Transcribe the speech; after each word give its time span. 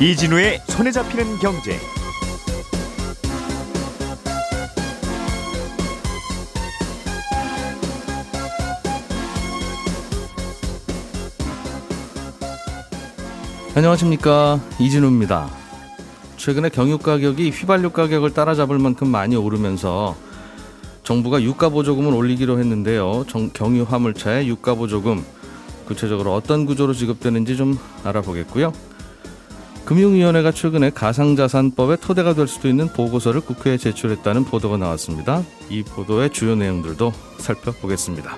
이진우의 0.00 0.60
손에 0.68 0.92
잡히는 0.92 1.38
경제. 1.38 1.76
안녕하십니까 13.74 14.60
이진우입니다. 14.78 15.50
최근에 16.36 16.68
경유 16.68 16.98
가격이 16.98 17.50
휘발유 17.50 17.90
가격을 17.90 18.32
따라잡을 18.34 18.78
만큼 18.78 19.08
많이 19.08 19.34
오르면서 19.34 20.14
정부가 21.02 21.42
유가 21.42 21.70
보조금을 21.70 22.14
올리기로 22.14 22.60
했는데요. 22.60 23.24
정, 23.28 23.50
경유 23.52 23.82
화물차의 23.82 24.48
유가 24.48 24.76
보조금 24.76 25.24
구체적으로 25.86 26.34
어떤 26.34 26.66
구조로 26.66 26.94
지급되는지 26.94 27.56
좀 27.56 27.76
알아보겠고요. 28.04 28.72
금융위원회가 29.88 30.52
최근에 30.52 30.90
가상자산법의 30.90 31.96
토대가 32.02 32.34
될 32.34 32.46
수도 32.46 32.68
있는 32.68 32.88
보고서를 32.88 33.40
국회에 33.40 33.78
제출했다는 33.78 34.44
보도가 34.44 34.76
나왔습니다. 34.76 35.42
이 35.70 35.82
보도의 35.82 36.28
주요 36.28 36.56
내용들도 36.56 37.10
살펴보겠습니다. 37.38 38.36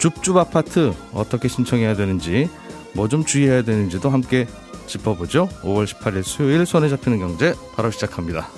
줍줍 0.00 0.36
아파트 0.36 0.92
어떻게 1.12 1.46
신청해야 1.46 1.94
되는지 1.94 2.50
뭐 2.92 3.06
좀 3.06 3.24
주의해야 3.24 3.62
되는지도 3.62 4.10
함께 4.10 4.48
짚어보죠. 4.86 5.48
5월 5.62 5.86
18일 5.86 6.24
수요일 6.24 6.66
손에 6.66 6.88
잡히는 6.88 7.20
경제 7.20 7.54
바로 7.76 7.92
시작합니다. 7.92 8.48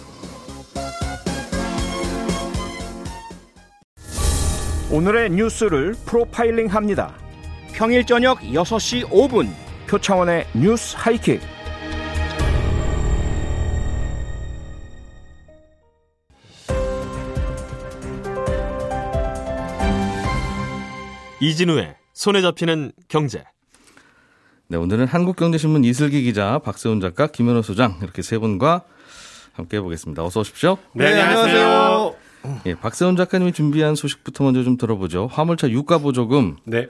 오늘의 4.91 5.29
뉴스를 5.33 5.97
프로파일링 6.07 6.69
합니다. 6.69 7.13
평일 7.75 8.07
저녁 8.07 8.41
6시 8.41 9.11
5분 9.11 9.62
표창원의 9.93 10.47
뉴스 10.55 10.97
하이킥. 10.97 11.39
이진우의 21.43 21.95
손에 22.15 22.41
잡히는 22.41 22.93
경제. 23.09 23.45
네, 24.69 24.79
오늘은 24.79 25.07
한국경제신문 25.09 25.85
이슬기 25.85 26.23
기자, 26.23 26.59
박세훈 26.61 27.03
작가, 27.03 27.27
김현호 27.27 27.61
소장 27.61 27.99
이렇게 28.03 28.23
세 28.23 28.39
분과 28.39 28.85
함께 29.53 29.77
해보겠습니다. 29.77 30.25
어서 30.25 30.41
오십시오. 30.41 30.79
네, 30.95 31.09
안녕하세요. 31.09 32.15
예, 32.65 32.75
박세훈 32.77 33.17
작가님이 33.17 33.53
준비한 33.53 33.95
소식부터 33.95 34.45
먼저 34.45 34.63
좀 34.63 34.79
들어보죠. 34.79 35.27
화물차 35.27 35.69
유가 35.69 35.99
보조금 35.99 36.57
네. 36.65 36.89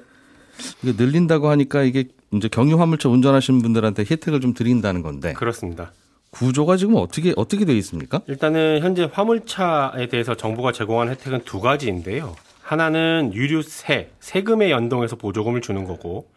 이게 0.83 0.93
늘린다고 0.97 1.49
하니까 1.49 1.83
이게 1.83 2.05
이제 2.33 2.49
경유 2.49 2.81
화물차 2.81 3.09
운전하시는 3.09 3.63
분들한테 3.63 4.05
혜택을 4.11 4.41
좀 4.41 4.55
드린다는 4.55 5.03
건데 5.03 5.33
그렇습니다. 5.35 5.93
구조가 6.31 6.79
지금 6.79 6.97
어떻게 6.97 7.35
어떻게 7.37 7.65
되어 7.65 7.77
있습니까? 7.77 8.21
일단은 8.27 8.81
현재 8.81 9.09
화물차에 9.13 10.09
대해서 10.09 10.35
정부가 10.35 10.73
제공한 10.73 11.09
혜택은 11.11 11.43
두 11.45 11.61
가지인데요. 11.61 12.35
하나는 12.63 13.33
유류세, 13.35 14.13
세금에 14.21 14.71
연동해서 14.71 15.17
보조금을 15.17 15.61
주는 15.61 15.85
거고 15.85 16.31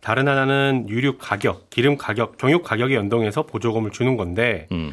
다른 0.00 0.28
하나는 0.28 0.86
유류 0.88 1.18
가격, 1.18 1.70
기름 1.70 1.96
가격, 1.96 2.38
경유 2.38 2.62
가격에 2.62 2.94
연동해서 2.94 3.42
보조금을 3.46 3.90
주는 3.90 4.16
건데 4.16 4.68
음. 4.70 4.92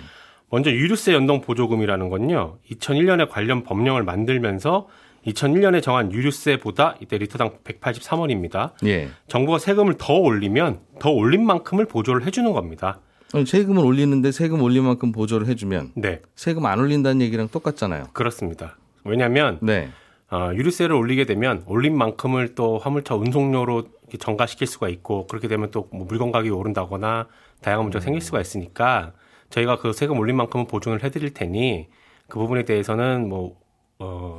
먼저 0.49 0.71
유류세 0.71 1.13
연동 1.13 1.41
보조금이라는 1.41 2.09
건요. 2.09 2.57
2001년에 2.71 3.29
관련 3.29 3.63
법령을 3.63 4.03
만들면서 4.03 4.87
2001년에 5.33 5.81
정한 5.81 6.11
유류세보다 6.11 6.95
이때 7.01 7.17
리터당 7.17 7.51
183원입니다. 7.63 8.71
예. 8.85 9.09
정부가 9.27 9.59
세금을 9.59 9.95
더 9.97 10.13
올리면 10.13 10.79
더 10.99 11.09
올린 11.11 11.45
만큼을 11.45 11.85
보조를 11.85 12.25
해주는 12.25 12.51
겁니다. 12.51 12.99
세금을 13.45 13.85
올리는데 13.85 14.31
세금 14.31 14.61
올린 14.63 14.83
만큼 14.85 15.11
보조를 15.11 15.47
해주면 15.47 15.91
네, 15.95 16.19
세금 16.35 16.65
안 16.65 16.79
올린다는 16.79 17.21
얘기랑 17.21 17.49
똑같잖아요. 17.49 18.05
그렇습니다. 18.13 18.77
왜냐하면 19.03 19.59
네. 19.61 19.89
어, 20.31 20.51
유류세를 20.53 20.95
올리게 20.95 21.25
되면 21.25 21.63
올린 21.67 21.95
만큼을 21.97 22.55
또 22.55 22.77
화물차 22.79 23.15
운송료로 23.15 23.83
전가시킬 24.19 24.65
수가 24.67 24.89
있고 24.89 25.27
그렇게 25.27 25.47
되면 25.47 25.69
또 25.71 25.87
뭐 25.91 26.05
물건 26.07 26.31
가격이 26.31 26.49
오른다거나 26.49 27.27
다양한 27.61 27.85
문제가 27.85 28.03
생길 28.03 28.21
수가 28.21 28.41
있으니까 28.41 29.13
저희가 29.51 29.77
그 29.77 29.93
세금 29.93 30.17
올린 30.19 30.35
만큼은 30.37 30.65
보증을 30.67 31.03
해드릴 31.03 31.33
테니 31.33 31.87
그 32.27 32.39
부분에 32.39 32.63
대해서는 32.65 33.27
뭐 33.29 33.57
어, 33.99 34.37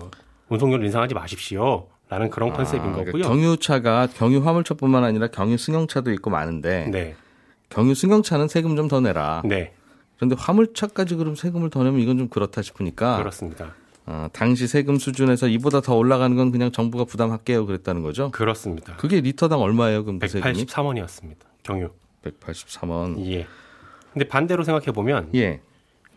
운송료를 0.51 0.85
인상하지 0.85 1.15
마십시오. 1.15 1.87
라는 2.09 2.29
그런 2.29 2.53
컨셉인 2.53 2.81
아, 2.89 2.93
그러니까 2.93 3.13
거고요. 3.13 3.23
경유차가 3.23 4.09
경유 4.09 4.45
화물차뿐만 4.45 5.05
아니라 5.05 5.29
경유 5.29 5.57
승용차도 5.57 6.11
있고 6.15 6.29
많은데 6.31 6.89
네, 6.91 7.15
경유 7.69 7.95
승용차는 7.95 8.49
세금 8.49 8.75
좀 8.77 8.89
더 8.89 9.01
내라. 9.01 9.43
네, 9.45 9.73
그런데 10.17 10.35
화물차까지 10.37 11.15
그럼 11.15 11.37
세금을 11.37 11.71
더 11.71 11.85
내면 11.85 12.01
이건 12.01 12.19
좀 12.19 12.29
그렇다 12.29 12.63
싶으니까 12.63 13.17
그렇습니다. 13.19 13.75
어, 14.07 14.27
당시 14.33 14.67
세금 14.67 14.97
수준에서 14.99 15.47
이보다 15.47 15.81
더 15.81 15.95
올라가는 15.95 16.35
건 16.37 16.51
그냥 16.51 16.73
정부가 16.73 17.05
부담할게요 17.05 17.65
그랬다는 17.65 18.03
거죠. 18.03 18.33
그렇습니다. 18.33 18.97
그게 18.97 19.21
리터당 19.21 19.61
얼마예요? 19.61 20.05
그럼 20.05 20.19
그 20.19 20.27
세금이? 20.27 20.65
183원이었습니다. 20.65 21.37
경유. 21.63 21.91
183원. 22.25 23.25
예. 23.27 23.47
근데 24.13 24.27
반대로 24.27 24.65
생각해 24.65 24.87
보면 24.87 25.31
예. 25.37 25.61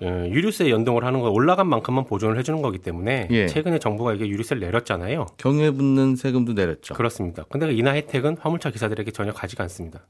어, 0.01 0.25
유류세 0.27 0.69
연동을 0.69 1.05
하는 1.05 1.21
건 1.21 1.31
올라간 1.31 1.67
만큼만 1.67 2.05
보존을 2.05 2.37
해주는 2.37 2.61
거기 2.61 2.79
때문에 2.79 3.27
예. 3.31 3.47
최근에 3.47 3.79
정부가 3.79 4.13
이게 4.13 4.27
유류세를 4.27 4.59
내렸잖아요. 4.61 5.27
경유에 5.37 5.71
붙는 5.71 6.15
세금도 6.15 6.53
내렸죠. 6.53 6.93
그렇습니다. 6.93 7.43
근데 7.49 7.67
그 7.67 7.73
인하 7.73 7.93
혜택은 7.93 8.37
화물차 8.39 8.71
기사들에게 8.71 9.11
전혀 9.11 9.31
가지가 9.31 9.63
않습니다. 9.63 10.01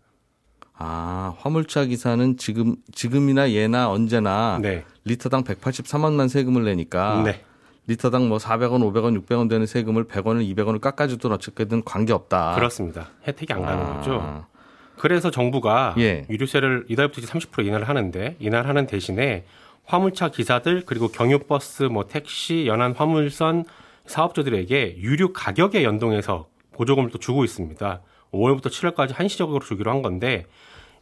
아, 0.75 1.35
화물차 1.38 1.85
기사는 1.85 2.38
지금 2.38 2.75
지금이나 2.91 3.51
예나 3.51 3.89
언제나 3.89 4.59
네. 4.61 4.83
리터당 5.05 5.44
183원만 5.44 6.29
세금을 6.29 6.63
내니까 6.65 7.21
네. 7.23 7.41
리터당 7.85 8.29
뭐 8.29 8.38
400원, 8.38 8.79
500원, 8.91 9.21
600원 9.21 9.50
되는 9.50 9.65
세금을 9.65 10.05
100원을 10.05 10.55
200원을 10.55 10.79
깎아주든 10.81 11.31
어쨌든 11.31 11.83
관계 11.83 12.13
없다. 12.13 12.55
그렇습니다. 12.55 13.09
혜택이 13.27 13.53
안 13.53 13.61
가는 13.61 13.83
아. 13.85 13.94
거죠. 13.97 14.45
그래서 14.97 15.31
정부가 15.31 15.95
예. 15.97 16.25
유류세를 16.29 16.85
이달부터 16.88 17.21
이제 17.21 17.31
30% 17.31 17.65
인하를 17.65 17.89
하는데 17.89 18.35
인하를 18.39 18.69
하는 18.69 18.88
대신에 18.88 19.45
화물차 19.85 20.29
기사들 20.29 20.83
그리고 20.85 21.07
경유버스, 21.09 21.83
뭐 21.83 22.07
택시, 22.07 22.66
연안 22.67 22.94
화물선 22.94 23.66
사업자들에게 24.05 24.97
유류 24.97 25.33
가격에 25.33 25.83
연동해서 25.83 26.47
보조금을 26.73 27.09
또 27.09 27.17
주고 27.17 27.44
있습니다. 27.44 28.01
5월부터 28.33 28.67
7월까지 28.67 29.13
한시적으로 29.13 29.63
주기로 29.63 29.91
한 29.91 30.01
건데 30.01 30.45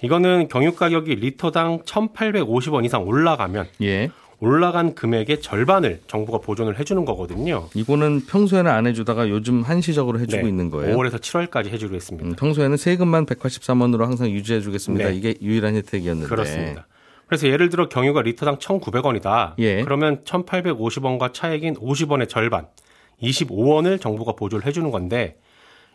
이거는 0.03 0.47
경유 0.49 0.73
가격이 0.73 1.15
리터당 1.15 1.79
1,850원 1.83 2.85
이상 2.85 3.07
올라가면 3.07 3.67
예. 3.83 4.09
올라간 4.39 4.95
금액의 4.95 5.41
절반을 5.41 6.01
정부가 6.07 6.39
보존을 6.39 6.79
해주는 6.79 7.05
거거든요. 7.05 7.69
이거는 7.75 8.25
평소에는 8.25 8.71
안 8.71 8.87
해주다가 8.87 9.29
요즘 9.29 9.61
한시적으로 9.61 10.19
해주고 10.19 10.41
네. 10.41 10.49
있는 10.49 10.71
거예요. 10.71 10.97
5월에서 10.97 11.19
7월까지 11.19 11.67
해주기로 11.67 11.95
했습니다. 11.95 12.27
음, 12.27 12.35
평소에는 12.35 12.75
세금만 12.75 13.27
183원으로 13.27 13.99
항상 13.99 14.31
유지해주겠습니다. 14.31 15.09
네. 15.09 15.15
이게 15.15 15.35
유일한 15.43 15.75
혜택이었는데. 15.75 16.27
그렇습니다. 16.27 16.87
그래서 17.31 17.47
예를 17.47 17.69
들어 17.69 17.87
경유가 17.87 18.21
리터당 18.21 18.57
1,900원이다. 18.57 19.53
예. 19.59 19.83
그러면 19.83 20.21
1,850원과 20.25 21.33
차액인 21.33 21.75
50원의 21.75 22.27
절반, 22.27 22.67
25원을 23.23 24.01
정부가 24.01 24.33
보조를 24.33 24.65
해주는 24.65 24.91
건데 24.91 25.37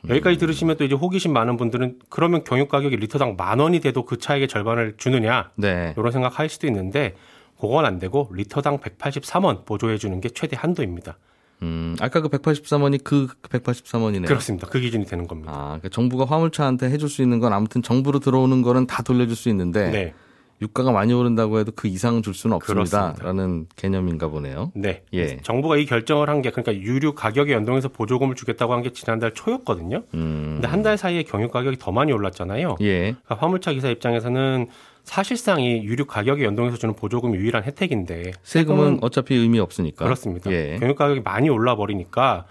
음. 0.06 0.08
여기까지 0.08 0.38
들으시면 0.38 0.78
또 0.78 0.84
이제 0.84 0.94
호기심 0.94 1.34
많은 1.34 1.58
분들은 1.58 1.98
그러면 2.08 2.42
경유 2.42 2.68
가격이 2.68 2.96
리터당 2.96 3.36
만 3.36 3.58
원이 3.58 3.80
돼도 3.80 4.06
그 4.06 4.16
차액의 4.16 4.48
절반을 4.48 4.94
주느냐 4.96 5.50
네. 5.56 5.92
이런 5.98 6.10
생각할 6.10 6.48
수도 6.48 6.66
있는데 6.68 7.14
그건 7.60 7.84
안 7.84 7.98
되고 7.98 8.30
리터당 8.32 8.78
183원 8.78 9.66
보조해 9.66 9.98
주는 9.98 10.18
게 10.22 10.30
최대 10.30 10.56
한도입니다. 10.58 11.18
음, 11.60 11.96
아까 12.00 12.22
그 12.22 12.28
183원이 12.28 13.04
그 13.04 13.26
183원이네요. 13.42 14.26
그렇습니다. 14.26 14.68
그 14.68 14.80
기준이 14.80 15.04
되는 15.04 15.26
겁니다. 15.26 15.52
아, 15.52 15.64
그러니까 15.66 15.90
정부가 15.90 16.24
화물차한테 16.24 16.88
해줄 16.88 17.10
수 17.10 17.20
있는 17.20 17.40
건 17.40 17.52
아무튼 17.52 17.82
정부로 17.82 18.20
들어오는 18.20 18.62
거는 18.62 18.86
다 18.86 19.02
돌려줄 19.02 19.36
수 19.36 19.50
있는데 19.50 19.90
네. 19.90 20.14
유가가 20.62 20.90
많이 20.90 21.12
오른다고 21.12 21.58
해도 21.58 21.70
그 21.74 21.86
이상 21.88 22.22
줄 22.22 22.32
수는. 22.32 22.56
없습니다라는 22.56 23.66
개념인가 23.76 24.28
보네요. 24.28 24.72
네. 24.74 25.02
예. 25.12 25.36
정부가 25.42 25.76
이 25.76 25.84
결정을 25.84 26.28
한 26.30 26.40
게 26.42 26.50
그러니까 26.50 26.74
유류 26.74 27.14
가격에 27.14 27.52
연동해서 27.52 27.88
보조금을 27.88 28.34
주겠다고 28.36 28.72
한 28.72 28.82
게 28.82 28.92
지난달 28.92 29.34
초였거든요. 29.34 30.02
음, 30.14 30.50
근데 30.54 30.68
한 30.68 30.82
달 30.82 30.96
사이에 30.96 31.22
경유 31.24 31.48
가격이 31.48 31.76
더 31.78 31.92
많이 31.92 32.12
올랐잖아요. 32.12 32.76
예. 32.80 33.00
그러니까 33.12 33.34
화물차 33.36 33.72
기사 33.72 33.88
입장에서는 33.88 34.68
사실상 35.04 35.60
이 35.60 35.82
유류 35.84 36.06
가격에 36.06 36.44
연동해서 36.44 36.76
주는 36.78 36.94
보조금이 36.94 37.36
유일한 37.36 37.62
혜택인데 37.64 38.32
세금은 38.42 38.98
어차피 39.02 39.34
의미 39.34 39.58
없으니까. 39.60 40.04
그렇습니다. 40.04 40.50
예. 40.52 40.76
경유 40.80 40.94
가격이 40.94 41.20
많이 41.20 41.48
올라 41.48 41.76
버리니까 41.76 42.46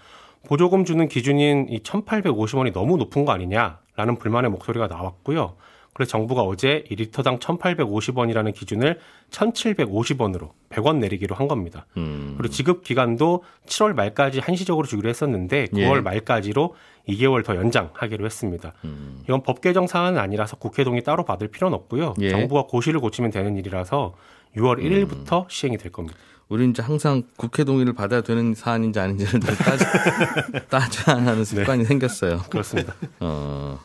보조금 0.46 0.84
주는 0.84 1.08
기준인 1.08 1.66
이 1.70 1.80
1,850원이 1.80 2.72
너무 2.72 2.96
높은 2.98 3.24
거 3.24 3.32
아니냐라는 3.32 4.16
불만의 4.20 4.50
목소리가 4.52 4.86
나왔고요. 4.86 5.54
그래서 5.96 6.10
정부가 6.10 6.42
어제 6.42 6.84
이 6.90 6.94
리터당 6.94 7.38
1,850원이라는 7.38 8.52
기준을 8.52 8.98
1,750원으로 9.30 10.50
100원 10.68 10.98
내리기로 10.98 11.34
한 11.34 11.48
겁니다. 11.48 11.86
음. 11.96 12.34
그리고 12.36 12.52
지급 12.52 12.84
기간도 12.84 13.42
7월 13.64 13.94
말까지 13.94 14.40
한시적으로 14.40 14.86
주기로 14.86 15.08
했었는데 15.08 15.68
9월 15.68 15.96
예. 15.96 16.00
말까지로 16.02 16.74
2개월 17.08 17.42
더 17.46 17.56
연장하기로 17.56 18.26
했습니다. 18.26 18.74
음. 18.84 19.20
이건 19.24 19.42
법 19.42 19.62
개정 19.62 19.86
사안은 19.86 20.18
아니라서 20.20 20.56
국회 20.56 20.84
동의 20.84 21.02
따로 21.02 21.24
받을 21.24 21.48
필요는 21.48 21.74
없고요. 21.74 22.12
예. 22.20 22.28
정부가 22.28 22.64
고시를 22.64 23.00
고치면 23.00 23.30
되는 23.30 23.56
일이라서 23.56 24.12
6월 24.54 24.82
1일부터 24.82 25.48
시행이 25.48 25.78
될 25.78 25.92
겁니다. 25.92 26.18
우리 26.50 26.68
이제 26.68 26.82
항상 26.82 27.22
국회 27.38 27.64
동의를 27.64 27.94
받아야 27.94 28.20
되는 28.20 28.54
사안인지 28.54 29.00
아닌지를 29.00 29.40
늘 29.40 29.56
따져, 29.56 29.86
따져야 30.68 31.16
하는 31.16 31.42
습관이 31.42 31.86
생겼어요. 31.86 32.42
그렇습니다. 32.50 32.94
어. 33.20 33.80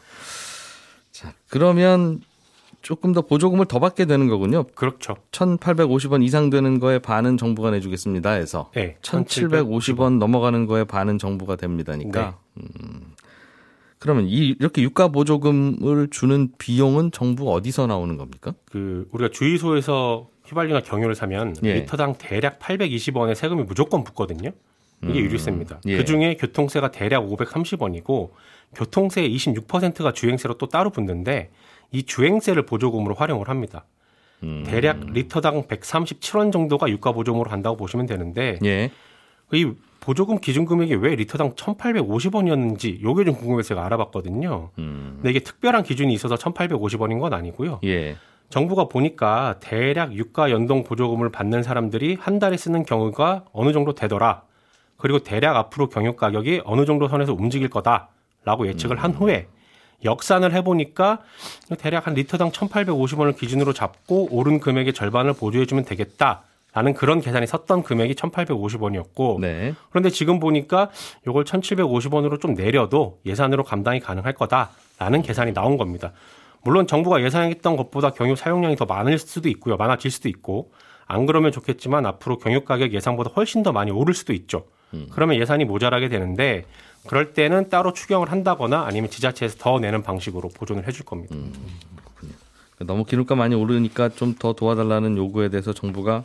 자, 1.22 1.34
그러면 1.50 2.22
조금 2.82 3.14
더 3.14 3.22
보조금을 3.22 3.68
더 3.68 3.80
받게 3.80 4.06
되는 4.06 4.28
거군요. 4.28 4.64
그렇죠. 4.74 5.16
1,850원 5.32 6.24
이상 6.24 6.50
되는 6.50 6.80
거에 6.80 6.98
반은 6.98 7.38
정부가 7.38 7.70
내주겠습니다 7.70 8.32
해서 8.32 8.72
네, 8.74 8.98
1,750원 9.04 10.18
넘어가는 10.18 10.66
거에 10.66 10.84
반은 10.84 11.20
정부가 11.20 11.56
됩니다니까. 11.58 12.38
네. 12.56 12.64
음. 12.64 13.14
그러면 14.00 14.26
이 14.28 14.56
이렇게 14.60 14.82
유가 14.82 15.10
보조금을 15.10 16.08
주는 16.10 16.50
비용은 16.58 17.12
정부 17.12 17.54
어디서 17.54 17.86
나오는 17.86 18.18
겁니까? 18.18 18.56
그 18.66 19.08
우리가 19.12 19.30
주유소에서 19.30 20.28
휘발유나 20.48 20.82
경유를 20.82 21.14
사면 21.14 21.56
예. 21.62 21.76
리터당 21.76 22.16
대략 22.18 22.58
820원의 22.58 23.36
세금이 23.36 23.62
무조건 23.64 24.04
붙거든요. 24.04 24.52
이게 25.04 25.20
유류세입니다. 25.20 25.82
예. 25.88 25.98
그 25.98 26.06
중에 26.06 26.36
교통세가 26.36 26.92
대략 26.92 27.28
530원이고 27.28 28.32
교통세의 28.76 29.34
26%가 29.36 30.14
주행세로 30.14 30.56
또 30.56 30.68
따로 30.68 30.90
붙는데 30.90 31.52
이 31.92 32.04
주행세를 32.04 32.66
보조금으로 32.66 33.16
활용을 33.16 33.50
합니다. 33.50 33.86
음. 34.44 34.64
대략 34.66 35.00
리터당 35.12 35.64
137원 35.64 36.52
정도가 36.52 36.90
유가 36.90 37.12
보조금으로 37.12 37.50
간다고 37.50 37.78
보시면 37.78 38.06
되는데 38.06 38.58
예. 38.64 38.92
이 39.54 39.72
보조금 40.00 40.40
기준 40.40 40.66
금액이 40.66 40.96
왜 40.96 41.16
리터당 41.16 41.54
1,850원이었는지 41.54 43.02
요게 43.04 43.26
좀 43.26 43.36
궁금해서 43.36 43.70
제가 43.70 43.86
알아봤거든요. 43.86 44.72
음. 44.80 45.14
근데 45.18 45.30
이게 45.30 45.40
특별한 45.40 45.84
기준이 45.84 46.14
있어서 46.14 46.36
1,850원인 46.36 47.20
건 47.20 47.34
아니고요. 47.34 47.82
예. 47.84 48.16
정부가 48.50 48.86
보니까 48.90 49.58
대략 49.60 50.14
유가 50.14 50.52
연동 50.52 50.84
보조금을 50.84 51.30
받는 51.32 51.64
사람들이 51.64 52.18
한 52.20 52.40
달에 52.40 52.58
쓰는 52.58 52.84
경우가 52.84 53.46
어느 53.54 53.72
정도 53.72 53.94
되더라. 53.94 54.44
그리고 54.98 55.20
대략 55.20 55.56
앞으로 55.56 55.90
경유 55.90 56.16
가격이 56.16 56.62
어느 56.66 56.86
정도 56.86 57.08
선에서 57.08 57.34
움직일 57.34 57.70
거다 57.70 58.10
라고 58.44 58.68
예측을 58.68 58.98
한 58.98 59.12
후에 59.12 59.48
역산을 60.04 60.54
해보니까 60.54 61.20
대략 61.78 62.08
한 62.08 62.16
리터당 62.16 62.52
1,850원을 62.52 63.38
기준으로 63.38 63.74
잡고 63.74 64.30
오른 64.32 64.60
금액의 64.60 64.94
절반을 64.94 65.34
보조해주면 65.34 65.86
되겠다 65.86 66.44
라는 66.74 66.94
그런 66.94 67.20
계산이 67.20 67.46
섰던 67.48 67.84
금액이 67.84 68.16
1,850원이었고 68.16 69.40
네. 69.42 69.76
그런데 69.90 70.10
지금 70.10 70.40
보니까 70.40 70.90
이걸 71.28 71.44
1,750원으로 71.44 72.40
좀 72.40 72.54
내려도 72.54 73.20
예산으로 73.26 73.64
감당이 73.64 74.00
가능할 74.00 74.34
거다라는 74.34 75.22
계산이 75.22 75.54
나온 75.54 75.78
겁니다. 75.78 76.14
물론 76.64 76.88
정부가 76.88 77.22
예상했던 77.24 77.76
것보다 77.76 78.12
경유 78.12 78.36
사용량이 78.36 78.76
더 78.76 78.86
많을 78.86 79.18
수도 79.18 79.50
있고요. 79.50 79.78
많아질 79.78 80.10
수도 80.12 80.30
있고 80.30 80.72
안 81.08 81.26
그러면 81.26 81.52
좋겠지만 81.52 82.06
앞으로 82.06 82.38
경유 82.38 82.64
가격 82.64 82.94
예상보다 82.94 83.32
훨씬 83.36 83.64
더 83.64 83.74
많이 83.74 83.92
오를 83.92 84.14
수도 84.14 84.32
있죠. 84.34 84.66
그러면 85.12 85.38
예산이 85.38 85.66
모자라게 85.66 86.10
되는데 86.10 86.66
그럴 87.08 87.34
때는 87.34 87.70
따로 87.70 87.94
추경을 87.94 88.32
한다거나 88.32 88.86
아니면 88.86 89.10
지자체에서 89.10 89.58
더 89.60 89.80
내는 89.80 90.04
방식으로 90.04 90.50
보존을 90.50 90.88
해줄 90.88 91.06
겁니다. 91.06 91.36
너무 92.80 93.06
기름값 93.06 93.38
많이 93.38 93.54
오르니까 93.56 94.10
좀 94.10 94.36
더 94.40 94.54
도와달라는 94.54 95.18
요구에 95.18 95.50
대해서 95.50 95.74
정부가 95.74 96.24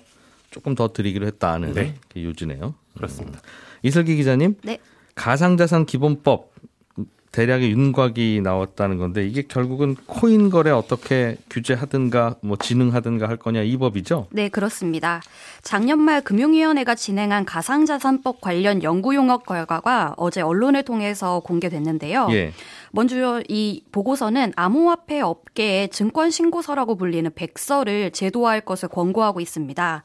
조금 0.50 0.74
더 0.74 0.92
드리기로 0.92 1.26
했다는 1.26 1.74
네. 1.74 1.94
그 2.08 2.22
요지네요. 2.22 2.74
그렇습니다. 2.96 3.40
이슬기 3.82 4.16
기자님, 4.16 4.56
네. 4.62 4.78
가상자산 5.14 5.84
기본법 5.86 6.52
대략의 7.36 7.70
윤곽이 7.70 8.40
나왔다는 8.42 8.96
건데 8.96 9.26
이게 9.26 9.42
결국은 9.42 9.94
코인 10.06 10.48
거래 10.48 10.70
어떻게 10.70 11.36
규제하든가 11.50 12.36
뭐 12.40 12.56
진흥하든가 12.56 13.28
할 13.28 13.36
거냐 13.36 13.60
이 13.60 13.76
법이죠. 13.76 14.28
네, 14.30 14.48
그렇습니다. 14.48 15.20
작년 15.60 16.00
말 16.00 16.22
금융위원회가 16.22 16.94
진행한 16.94 17.44
가상자산법 17.44 18.40
관련 18.40 18.82
연구 18.82 19.14
용역 19.14 19.44
결과가 19.44 20.14
어제 20.16 20.40
언론을 20.40 20.82
통해서 20.84 21.40
공개됐는데요. 21.40 22.28
예. 22.30 22.52
먼저 22.90 23.42
이 23.48 23.82
보고서는 23.92 24.54
암호화폐 24.56 25.20
업계의 25.20 25.90
증권 25.90 26.30
신고서라고 26.30 26.96
불리는 26.96 27.30
백서를 27.34 28.12
제도화할 28.12 28.62
것을 28.62 28.88
권고하고 28.88 29.42
있습니다. 29.42 30.04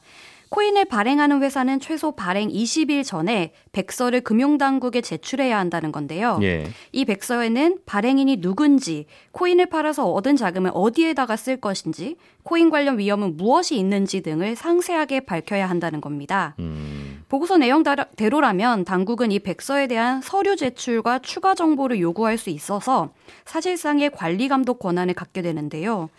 코인을 0.52 0.84
발행하는 0.84 1.42
회사는 1.42 1.80
최소 1.80 2.12
발행 2.12 2.50
20일 2.50 3.04
전에 3.06 3.52
백서를 3.72 4.20
금융당국에 4.20 5.00
제출해야 5.00 5.58
한다는 5.58 5.92
건데요. 5.92 6.38
예. 6.42 6.66
이 6.92 7.06
백서에는 7.06 7.78
발행인이 7.86 8.36
누군지, 8.42 9.06
코인을 9.30 9.66
팔아서 9.66 10.12
얻은 10.12 10.36
자금을 10.36 10.70
어디에다가 10.74 11.36
쓸 11.36 11.56
것인지, 11.56 12.16
코인 12.42 12.68
관련 12.68 12.98
위험은 12.98 13.38
무엇이 13.38 13.78
있는지 13.78 14.20
등을 14.20 14.54
상세하게 14.54 15.20
밝혀야 15.20 15.70
한다는 15.70 16.02
겁니다. 16.02 16.54
음. 16.58 17.24
보고서 17.30 17.56
내용대로라면 17.56 18.84
당국은 18.84 19.32
이 19.32 19.38
백서에 19.38 19.86
대한 19.86 20.20
서류 20.20 20.54
제출과 20.54 21.20
추가 21.20 21.54
정보를 21.54 21.98
요구할 21.98 22.36
수 22.36 22.50
있어서 22.50 23.14
사실상의 23.46 24.10
관리 24.10 24.48
감독 24.48 24.80
권한을 24.80 25.14
갖게 25.14 25.40
되는데요. 25.40 26.10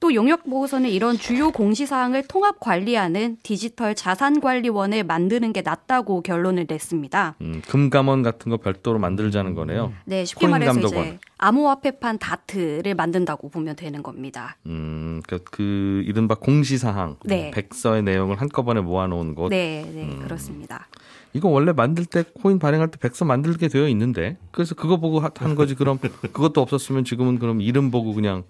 또 0.00 0.14
용역 0.14 0.44
보고서는 0.44 0.90
이런 0.90 1.16
주요 1.18 1.50
공시사항을 1.50 2.24
통합 2.28 2.60
관리하는 2.60 3.36
디지털 3.42 3.94
자산관리원을 3.94 5.04
만드는 5.04 5.52
게 5.52 5.62
낫다고 5.62 6.22
결론을 6.22 6.66
냈습니다. 6.68 7.36
음, 7.40 7.62
금감원 7.66 8.22
같은 8.22 8.50
거 8.50 8.58
별도로 8.58 8.98
만들자는 8.98 9.54
거네요. 9.54 9.92
네, 10.04 10.24
쉽게 10.24 10.46
말해서 10.48 10.72
감독원. 10.72 11.06
이제 11.06 11.18
암호화폐판 11.38 12.18
다트를 12.18 12.94
만든다고 12.94 13.48
보면 13.48 13.76
되는 13.76 14.02
겁니다. 14.02 14.56
음, 14.66 15.22
그, 15.26 15.42
그 15.44 16.02
이른바 16.06 16.34
공시사항, 16.34 17.16
네. 17.24 17.50
백서의 17.50 18.02
내용을 18.02 18.40
한꺼번에 18.40 18.80
모아놓은 18.80 19.34
곳. 19.34 19.48
네, 19.48 19.84
네, 19.94 20.16
그렇습니다. 20.22 20.88
이거 21.32 21.48
원래 21.48 21.72
만들 21.72 22.04
때 22.06 22.24
코인 22.42 22.58
발행할 22.58 22.90
때 22.90 22.98
백서 22.98 23.24
만들게 23.24 23.68
되어 23.68 23.88
있는데 23.88 24.38
그래서 24.52 24.74
그거 24.74 24.96
보고 24.96 25.20
하- 25.20 25.30
한 25.36 25.54
거지 25.54 25.74
그럼 25.74 25.98
그것도 25.98 26.60
없었으면 26.62 27.04
지금은 27.04 27.38
그럼 27.38 27.60
이름 27.60 27.90
보고 27.90 28.14
그냥 28.14 28.44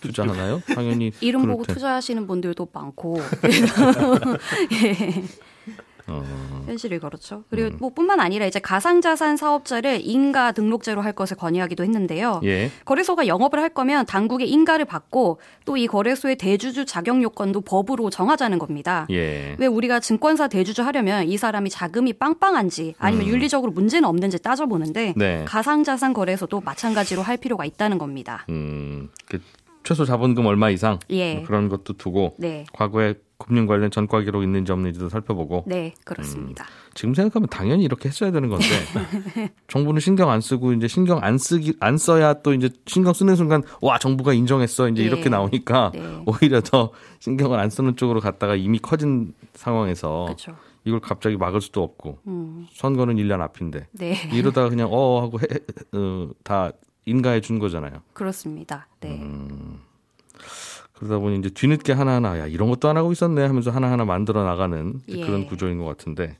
투자하나요? 0.00 0.60
당연히 0.74 1.12
이름 1.20 1.46
보고 1.46 1.64
테- 1.64 1.72
투자하시는 1.74 2.26
분들도 2.26 2.68
많고 2.72 3.18
예. 4.72 5.24
어, 6.08 6.22
현실이 6.66 6.98
그렇죠. 6.98 7.44
그리고 7.50 7.76
뭐 7.78 7.90
뿐만 7.90 8.18
아니라 8.20 8.46
이제 8.46 8.58
가상자산 8.58 9.36
사업자를 9.36 10.00
인가 10.02 10.52
등록제로 10.52 11.00
할 11.00 11.12
것을 11.12 11.36
건의하기도 11.36 11.84
했는데요. 11.84 12.40
예. 12.44 12.70
거래소가 12.84 13.26
영업을 13.26 13.60
할 13.60 13.68
거면 13.70 14.06
당국의 14.06 14.50
인가를 14.50 14.84
받고 14.84 15.38
또 15.64 15.76
이 15.76 15.86
거래소의 15.86 16.36
대주주 16.36 16.86
자격 16.86 17.22
요건도 17.22 17.60
법으로 17.60 18.10
정하자는 18.10 18.58
겁니다. 18.58 19.06
예. 19.10 19.56
왜 19.58 19.66
우리가 19.66 20.00
증권사 20.00 20.48
대주주 20.48 20.82
하려면 20.82 21.28
이 21.28 21.36
사람이 21.36 21.70
자금이 21.70 22.14
빵빵한지 22.14 22.94
아니면 22.98 23.26
윤리적으로 23.26 23.72
문제는 23.72 24.08
없는지 24.08 24.40
따져보는데 24.42 25.08
음. 25.10 25.14
네. 25.16 25.44
가상자산 25.46 26.12
거래소도 26.12 26.60
마찬가지로 26.60 27.22
할 27.22 27.36
필요가 27.36 27.64
있다는 27.64 27.98
겁니다. 27.98 28.44
음, 28.48 29.10
그 29.26 29.40
최소 29.84 30.04
자본금 30.04 30.46
얼마 30.46 30.70
이상 30.70 30.98
예. 31.10 31.34
뭐 31.36 31.44
그런 31.44 31.68
것도 31.68 31.94
두고 31.94 32.34
네. 32.38 32.64
과거에 32.72 33.14
금융 33.38 33.66
관련 33.66 33.90
전과 33.90 34.22
기록 34.22 34.42
있는지 34.42 34.72
없는지도 34.72 35.08
살펴보고 35.08 35.64
네, 35.66 35.92
그렇습니다. 36.04 36.64
지금 36.94 37.14
생각하면 37.14 37.48
당연히 37.48 37.84
이렇게 37.84 38.08
했어야 38.08 38.30
되는 38.30 38.48
건데 38.48 38.66
정부는 39.68 40.00
신경 40.00 40.30
안 40.30 40.40
쓰고 40.40 40.72
이제 40.72 40.88
신경 40.88 41.22
안 41.22 41.36
쓰기 41.36 41.74
안 41.80 41.98
써야 41.98 42.34
또 42.34 42.54
이제 42.54 42.70
신경 42.86 43.12
쓰는 43.12 43.36
순간 43.36 43.62
와 43.82 43.98
정부가 43.98 44.32
인정했어 44.32 44.88
이제 44.88 45.02
예. 45.02 45.06
이렇게 45.06 45.28
나오니까 45.28 45.92
네. 45.94 46.22
오히려 46.26 46.60
더 46.62 46.92
신경을 47.18 47.58
안 47.58 47.68
쓰는 47.68 47.96
쪽으로 47.96 48.20
갔다가 48.20 48.56
이미 48.56 48.78
커진 48.78 49.34
상황에서 49.54 50.24
그렇죠. 50.24 50.56
이걸 50.84 51.00
갑자기 51.00 51.36
막을 51.36 51.60
수도 51.60 51.82
없고 51.82 52.20
음, 52.28 52.66
선거는 52.72 53.16
1년 53.16 53.40
앞인데 53.40 53.88
네. 53.92 54.16
이러다가 54.32 54.68
그냥 54.70 54.88
어 54.90 55.20
하고 55.20 55.40
해, 55.40 55.44
어, 55.92 56.30
다 56.42 56.70
인가해 57.04 57.40
준 57.40 57.58
거잖아요. 57.58 58.02
그렇습니다. 58.12 58.86
네. 59.00 59.18
음. 59.20 59.80
그러다 60.98 61.18
보니 61.18 61.38
이제 61.38 61.50
뒤늦게 61.50 61.92
하나하나 61.92 62.38
야 62.38 62.46
이런 62.46 62.70
것도 62.70 62.88
안 62.88 62.96
하고 62.96 63.12
있었네 63.12 63.42
하면서 63.42 63.70
하나하나 63.70 64.04
만들어 64.04 64.44
나가는 64.44 65.00
예. 65.08 65.20
그런 65.20 65.46
구조인 65.46 65.78
것 65.78 65.84
같은데 65.84 66.36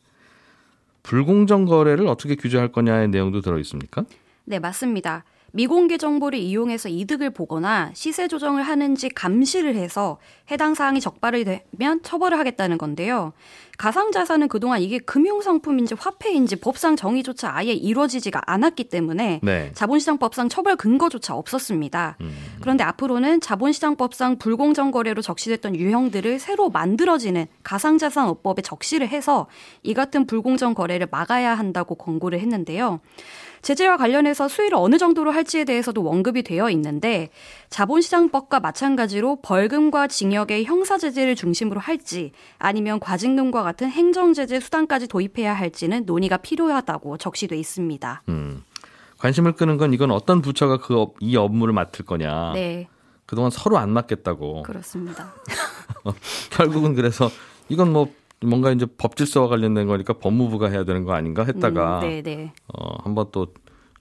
불공정 1.02 1.66
거래를 1.66 2.06
어떻게 2.08 2.34
규제할 2.34 2.72
거냐의 2.72 3.08
내용도 3.08 3.40
들어 3.40 3.58
있습니까? 3.60 4.04
네, 4.44 4.58
맞습니다. 4.58 5.24
미공개 5.52 5.96
정보를 5.96 6.38
이용해서 6.38 6.88
이득을 6.88 7.30
보거나 7.30 7.90
시세 7.94 8.28
조정을 8.28 8.62
하는지 8.62 9.08
감시를 9.08 9.74
해서 9.76 10.18
해당 10.50 10.74
사항이 10.74 11.00
적발이 11.00 11.44
되면 11.44 12.02
처벌을 12.02 12.38
하겠다는 12.38 12.76
건데요. 12.76 13.32
가상자산은 13.76 14.48
그동안 14.48 14.80
이게 14.80 14.98
금융상품인지 14.98 15.94
화폐인지 15.98 16.56
법상 16.56 16.96
정의조차 16.96 17.54
아예 17.54 17.72
이루어지지가 17.72 18.42
않았기 18.46 18.84
때문에 18.84 19.40
네. 19.42 19.70
자본시장법상 19.74 20.48
처벌 20.48 20.76
근거조차 20.76 21.34
없었습니다. 21.34 22.16
음. 22.20 22.34
그런데 22.60 22.84
앞으로는 22.84 23.40
자본시장법상 23.40 24.38
불공정 24.38 24.90
거래로 24.90 25.22
적시됐던 25.22 25.76
유형들을 25.76 26.38
새로 26.38 26.70
만들어지는 26.70 27.46
가상자산업법에 27.62 28.62
적시를 28.62 29.08
해서 29.08 29.46
이 29.82 29.94
같은 29.94 30.26
불공정 30.26 30.74
거래를 30.74 31.08
막아야 31.10 31.54
한다고 31.54 31.94
권고를 31.94 32.40
했는데요. 32.40 33.00
제재와 33.66 33.96
관련해서 33.96 34.46
수위를 34.46 34.78
어느 34.78 34.96
정도로 34.96 35.32
할지에 35.32 35.64
대해서도 35.64 36.04
원급이 36.04 36.44
되어 36.44 36.70
있는데 36.70 37.30
자본시장법과 37.68 38.60
마찬가지로 38.60 39.40
벌금과 39.42 40.06
징역의 40.06 40.66
형사제재를 40.66 41.34
중심으로 41.34 41.80
할지 41.80 42.30
아니면 42.58 43.00
과징금과 43.00 43.62
같은 43.66 43.90
행정제재 43.90 44.60
수단까지 44.60 45.08
도입해야 45.08 45.52
할지는 45.52 46.04
논의가 46.06 46.36
필요하다고 46.38 47.18
적시돼 47.18 47.56
있습니다. 47.58 48.22
음. 48.28 48.62
관심을 49.18 49.52
끄는 49.52 49.76
건 49.76 49.92
이건 49.92 50.10
어떤 50.10 50.40
부처가 50.42 50.76
그 50.78 51.06
이 51.20 51.36
업무를 51.36 51.74
맡을 51.74 52.04
거냐. 52.04 52.52
네, 52.54 52.88
그동안 53.26 53.50
서로 53.50 53.78
안 53.78 53.90
맡겠다고. 53.90 54.62
그렇습니다. 54.62 55.32
결국은 56.52 56.94
그래서 56.94 57.30
이건 57.68 57.92
뭐 57.92 58.12
뭔가 58.44 58.70
이제 58.70 58.86
법 58.98 59.16
질서와 59.16 59.48
관련된 59.48 59.86
거니까 59.86 60.12
법무부가 60.12 60.68
해야 60.68 60.84
되는 60.84 61.04
거 61.04 61.14
아닌가 61.14 61.42
했다가 61.44 62.00
음, 62.00 62.08
네, 62.08 62.22
네. 62.22 62.52
어, 62.72 63.02
한번 63.02 63.26
또 63.32 63.48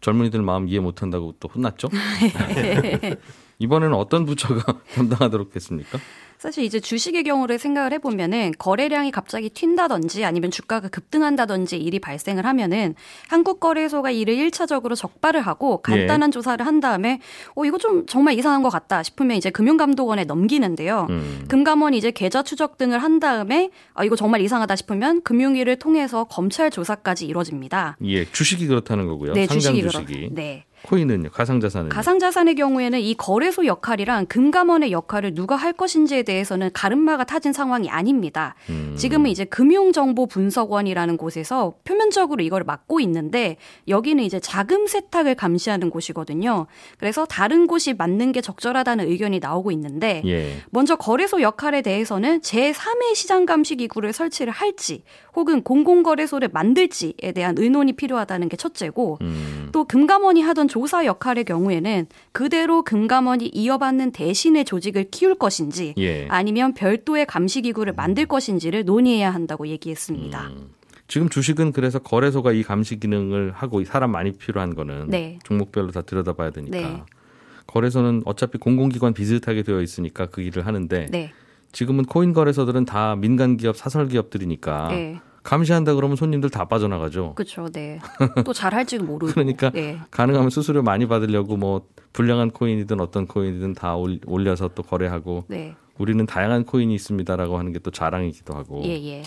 젊은이들 0.01 0.41
마음 0.41 0.67
이해 0.67 0.79
못 0.79 1.01
한다고 1.01 1.33
또 1.39 1.47
혼났죠. 1.47 1.87
이번에는 3.59 3.95
어떤 3.95 4.25
부처가 4.25 4.79
담당하도록 4.95 5.55
했습니까? 5.55 5.99
사실 6.37 6.63
이제 6.63 6.79
주식의 6.79 7.23
경우를 7.23 7.57
생각을 7.57 7.93
해보면은 7.93 8.51
거래량이 8.59 9.09
갑자기 9.11 9.49
튄다든지 9.49 10.25
아니면 10.25 10.51
주가가 10.51 10.89
급등한다든지 10.89 11.77
일이 11.77 11.99
발생을 11.99 12.45
하면은 12.45 12.93
한국거래소가 13.29 14.11
이를 14.11 14.35
1차적으로 14.35 14.95
적발을 14.95 15.41
하고 15.41 15.81
간단한 15.81 16.31
조사를 16.31 16.63
한 16.65 16.81
다음에 16.81 17.19
어 17.55 17.65
이거 17.65 17.77
좀 17.77 18.05
정말 18.05 18.37
이상한 18.37 18.61
것 18.61 18.69
같다 18.69 19.01
싶으면 19.01 19.37
이제 19.37 19.49
금융감독원에 19.49 20.25
넘기는데요. 20.25 21.07
음. 21.09 21.45
금감원이 21.47 21.97
이제 21.97 22.11
계좌 22.11 22.43
추적 22.43 22.77
등을 22.77 22.99
한 22.99 23.19
다음에 23.19 23.71
아 23.93 24.03
이거 24.03 24.15
정말 24.15 24.41
이상하다 24.41 24.75
싶으면 24.75 25.23
금융위를 25.23 25.77
통해서 25.77 26.25
검찰 26.25 26.69
조사까지 26.69 27.25
이루어집니다. 27.25 27.97
예, 28.03 28.25
주식이 28.25 28.67
그렇다는 28.67 29.07
거고요. 29.07 29.33
네, 29.33 29.47
상장 29.47 29.73
주식이 29.73 29.89
주식이. 29.89 30.13
그렇. 30.13 30.29
네. 30.31 30.65
코인은요, 30.85 31.29
가상자산은. 31.31 31.89
가상자산의 31.89 32.55
경우에는 32.55 32.99
이 32.99 33.15
거래소 33.15 33.65
역할이랑 33.65 34.27
금감원의 34.27 34.91
역할을 34.91 35.33
누가 35.33 35.55
할 35.55 35.73
것인지에 35.73 36.23
대해서는 36.23 36.69
가름마가 36.73 37.23
타진 37.23 37.53
상황이 37.53 37.89
아닙니다. 37.89 38.55
음. 38.69 38.93
지금은 38.95 39.29
이제 39.29 39.45
금융정보분석원이라는 39.45 41.17
곳에서 41.17 41.75
표면적으로 41.83 42.43
이걸 42.43 42.63
맡고 42.63 42.99
있는데 43.01 43.57
여기는 43.87 44.23
이제 44.23 44.39
자금 44.39 44.87
세탁을 44.87 45.35
감시하는 45.35 45.89
곳이거든요. 45.89 46.67
그래서 46.97 47.25
다른 47.25 47.67
곳이 47.67 47.93
맡는 47.93 48.31
게 48.31 48.41
적절하다는 48.41 49.07
의견이 49.07 49.39
나오고 49.39 49.71
있는데 49.71 50.21
예. 50.25 50.57
먼저 50.69 50.95
거래소 50.95 51.41
역할에 51.41 51.81
대해서는 51.81 52.41
제3의 52.41 53.15
시장 53.15 53.45
감시 53.45 53.75
기구를 53.75 54.13
설치를 54.13 54.53
할지 54.53 55.03
혹은 55.35 55.63
공공거래소를 55.63 56.49
만들지에 56.53 57.31
대한 57.33 57.55
의논이 57.57 57.93
필요하다는 57.93 58.49
게 58.49 58.57
첫째고 58.57 59.17
음. 59.21 59.69
또 59.71 59.83
금감원이 59.83 60.41
하던 60.41 60.67
조사 60.75 61.05
역할의 61.05 61.45
경우에는 61.45 62.07
그대로 62.33 62.83
금감원이 62.83 63.47
이어받는 63.47 64.11
대신의 64.11 64.65
조직을 64.65 65.05
키울 65.09 65.35
것인지 65.35 65.93
예. 65.97 66.27
아니면 66.27 66.73
별도의 66.73 67.25
감시 67.27 67.61
기구를 67.61 67.93
만들 67.93 68.25
것인지를 68.25 68.83
논의해야 68.83 69.33
한다고 69.33 69.67
얘기했습니다. 69.69 70.47
음. 70.47 70.71
지금 71.07 71.29
주식은 71.29 71.71
그래서 71.71 71.99
거래소가 71.99 72.51
이 72.51 72.61
감시 72.61 72.99
기능을 72.99 73.53
하고 73.53 73.81
사람 73.85 74.11
많이 74.11 74.33
필요한 74.33 74.75
거는 74.75 75.07
네. 75.07 75.39
종목별로 75.45 75.91
다 75.91 76.01
들여다봐야 76.01 76.49
되니까. 76.49 76.77
네. 76.77 77.03
거래소는 77.67 78.23
어차피 78.25 78.57
공공기관 78.57 79.13
비슷하게 79.13 79.63
되어 79.63 79.81
있으니까 79.81 80.25
그 80.25 80.41
일을 80.41 80.65
하는데 80.65 81.05
네. 81.09 81.31
지금은 81.71 82.03
코인 82.03 82.33
거래소들은 82.33 82.83
다 82.83 83.15
민간 83.15 83.55
기업, 83.55 83.77
사설 83.77 84.09
기업들이니까 84.09 84.89
네. 84.89 85.21
감시한다 85.45 85.93
그러면 85.93 86.17
손님들 86.17 86.49
다 86.49 86.65
빠져나가죠. 86.65 87.33
그렇죠. 87.35 87.69
네. 87.69 87.99
또 88.43 88.51
잘할지 88.51 88.97
모르고. 88.99 89.31
그러니까 89.33 89.69
네. 89.69 89.99
가능하면 90.11 90.49
수수료 90.49 90.81
많이 90.81 91.07
받으려고 91.07 91.55
뭐 91.55 91.87
불량한 92.13 92.51
코인이든 92.51 92.99
어떤 92.99 93.27
코인이든 93.27 93.73
다 93.73 93.95
올- 93.95 94.19
올려서 94.25 94.71
또 94.75 94.81
거래하고 94.83 95.45
네. 95.47 95.75
우리는 95.97 96.25
다양한 96.25 96.65
코인이 96.65 96.93
있습니다라고 96.95 97.57
하는 97.57 97.71
게 97.71 97.79
또 97.79 97.91
자랑이기도 97.91 98.53
하고 98.55 98.81
예, 98.83 98.89
예. 99.01 99.23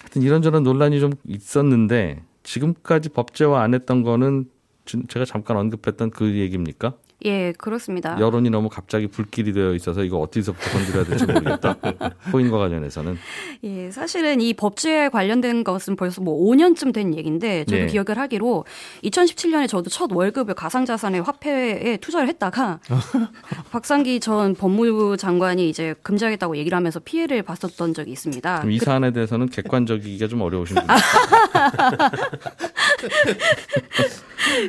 하여튼 0.00 0.22
이런저런 0.22 0.62
논란이 0.62 0.98
좀 0.98 1.12
있었는데 1.28 2.22
지금까지 2.42 3.10
법제화 3.10 3.60
안 3.62 3.74
했던 3.74 4.02
거는 4.02 4.46
지- 4.86 5.02
제가 5.08 5.26
잠깐 5.26 5.58
언급했던 5.58 6.10
그 6.10 6.34
얘기입니까? 6.38 6.94
예, 7.24 7.52
그렇습니다. 7.52 8.18
여론이 8.18 8.50
너무 8.50 8.68
갑자기 8.68 9.06
불길이 9.06 9.52
되어 9.52 9.74
있어서 9.74 10.02
이거 10.02 10.18
어디서부터 10.18 10.70
건드려야 10.70 11.04
될지 11.04 11.26
모르겠다. 11.26 11.76
코인과 12.32 12.58
관련해서는 12.58 13.18
예, 13.64 13.90
사실은 13.90 14.40
이 14.40 14.54
법제에 14.54 15.10
관련된 15.10 15.64
것은 15.64 15.96
벌써 15.96 16.22
뭐 16.22 16.38
5년쯤 16.50 16.94
된 16.94 17.14
얘기인데 17.14 17.64
저도 17.64 17.82
네. 17.82 17.86
기억을 17.86 18.16
하기로 18.18 18.64
2017년에 19.04 19.68
저도 19.68 19.90
첫 19.90 20.10
월급을 20.12 20.54
가상자산의 20.54 21.22
화폐에 21.22 21.98
투자를 21.98 22.28
했다가 22.28 22.80
박상기 23.70 24.20
전 24.20 24.54
법무부 24.54 25.16
장관이 25.16 25.68
이제 25.68 25.94
금지하겠다고 26.02 26.56
얘기를 26.56 26.76
하면서 26.76 27.00
피해를 27.00 27.42
봤었던 27.42 27.94
적이 27.94 28.12
있습니다. 28.12 28.64
이 28.68 28.78
사안에 28.78 29.12
대해서는 29.12 29.48
객관적이기가 29.48 30.28
좀 30.28 30.40
어려우신 30.40 30.76
분이 30.86 30.86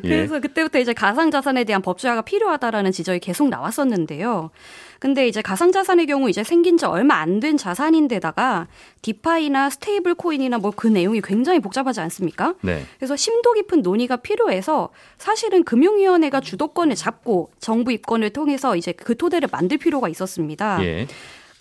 예. 0.03 0.09
그래서 0.09 0.39
그때부터 0.39 0.79
이제 0.79 0.93
가상자산에 0.93 1.63
대한 1.63 1.81
법제화가 1.81 2.21
필요 2.23 2.40
하다라는 2.49 2.91
지적이 2.91 3.19
계속 3.19 3.49
나왔었는데요. 3.49 4.51
근데 4.99 5.27
이제 5.27 5.41
가상자산의 5.41 6.05
경우 6.05 6.29
이제 6.29 6.43
생긴 6.43 6.77
지 6.77 6.85
얼마 6.85 7.15
안 7.15 7.39
된 7.39 7.57
자산인데다가 7.57 8.67
디파이나 9.01 9.69
스테이블 9.69 10.15
코인이나 10.15 10.57
뭐 10.59 10.71
그 10.75 10.87
내용이 10.87 11.21
굉장히 11.21 11.59
복잡하지 11.59 11.99
않습니까? 12.01 12.55
네. 12.61 12.83
그래서 12.97 13.15
심도 13.15 13.53
깊은 13.53 13.81
논의가 13.81 14.17
필요해서 14.17 14.89
사실은 15.17 15.63
금융위원회가 15.63 16.39
주도권을 16.41 16.95
잡고 16.95 17.51
정부 17.59 17.91
입법을 17.91 18.29
통해서 18.31 18.75
이제 18.75 18.91
그 18.91 19.15
토대를 19.17 19.49
만들 19.51 19.77
필요가 19.77 20.07
있었습니다. 20.09 20.83
예. 20.83 21.07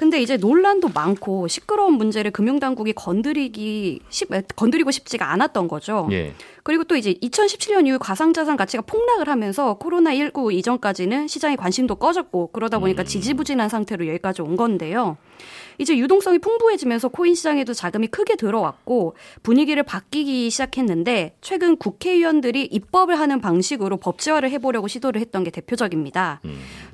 근데 0.00 0.23
이제 0.23 0.38
논란도 0.38 0.88
많고 0.95 1.47
시끄러운 1.47 1.99
문제를 1.99 2.30
금융당국이 2.30 2.95
건드리기 2.95 4.00
쉽, 4.09 4.30
건드리고 4.57 4.90
싶지가 4.90 5.30
않았던 5.30 5.69
거죠. 5.69 6.09
예. 6.11 6.33
그리고 6.62 6.85
또 6.85 6.97
이제 6.97 7.12
2017년 7.23 7.87
이후 7.87 7.99
가상자산 7.99 8.57
가치가 8.57 8.83
폭락을 8.83 9.28
하면서 9.28 9.75
코로나 9.75 10.14
19 10.14 10.52
이전까지는 10.54 11.28
시장의 11.28 11.59
관심도 11.59 11.97
꺼졌고 11.97 12.47
그러다 12.52 12.78
보니까 12.78 13.04
지지부진한 13.04 13.69
상태로 13.69 14.07
여기까지 14.07 14.40
온 14.40 14.57
건데요. 14.57 15.19
이제 15.78 15.97
유동성이 15.97 16.38
풍부해지면서 16.38 17.09
코인 17.09 17.35
시장에도 17.35 17.73
자금이 17.73 18.09
크게 18.09 18.37
들어왔고 18.37 19.14
분위기를 19.42 19.82
바뀌기 19.82 20.50
시작했는데 20.50 21.37
최근 21.40 21.76
국회의원들이 21.76 22.64
입법을 22.64 23.18
하는 23.18 23.40
방식으로 23.40 23.97
법제화를 23.97 24.50
해보려고 24.50 24.88
시도를 24.88 25.20
했던 25.20 25.42
게 25.42 25.50
대표적입니다. 25.50 26.40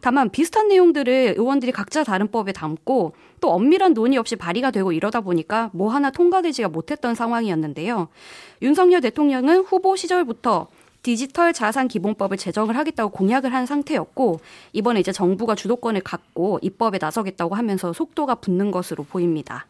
다만 0.00 0.31
비슷한 0.31 0.69
내용들을 0.69 1.35
의원들이 1.37 1.73
각자 1.73 2.05
다른 2.05 2.31
법에 2.31 2.53
담고 2.53 3.15
또 3.41 3.50
엄밀한 3.50 3.95
논의 3.95 4.19
없이 4.19 4.37
발의가 4.37 4.71
되고 4.71 4.93
이러다 4.93 5.21
보니까 5.21 5.71
뭐 5.73 5.91
하나 5.91 6.11
통과되지가 6.11 6.69
못했던 6.69 7.15
상황이었는데요. 7.15 8.09
윤석열 8.62 9.00
대통령은 9.00 9.65
후보 9.65 9.97
시절부터 9.97 10.69
디지털 11.11 11.53
자산 11.53 11.87
기본법을 11.87 12.37
제정을 12.37 12.77
하겠다고 12.77 13.13
공약을 13.13 13.55
한 13.55 13.65
상태였고 13.65 14.41
이번에 14.73 14.99
이제 14.99 15.13
정부가 15.13 15.55
주도권을 15.55 16.01
갖고 16.01 16.59
입법에 16.63 16.99
나서겠다고 17.01 17.55
하면서 17.55 17.93
속도가 17.93 18.35
붙는 18.37 18.73
것으로 18.73 19.05
보입니다. 19.05 19.69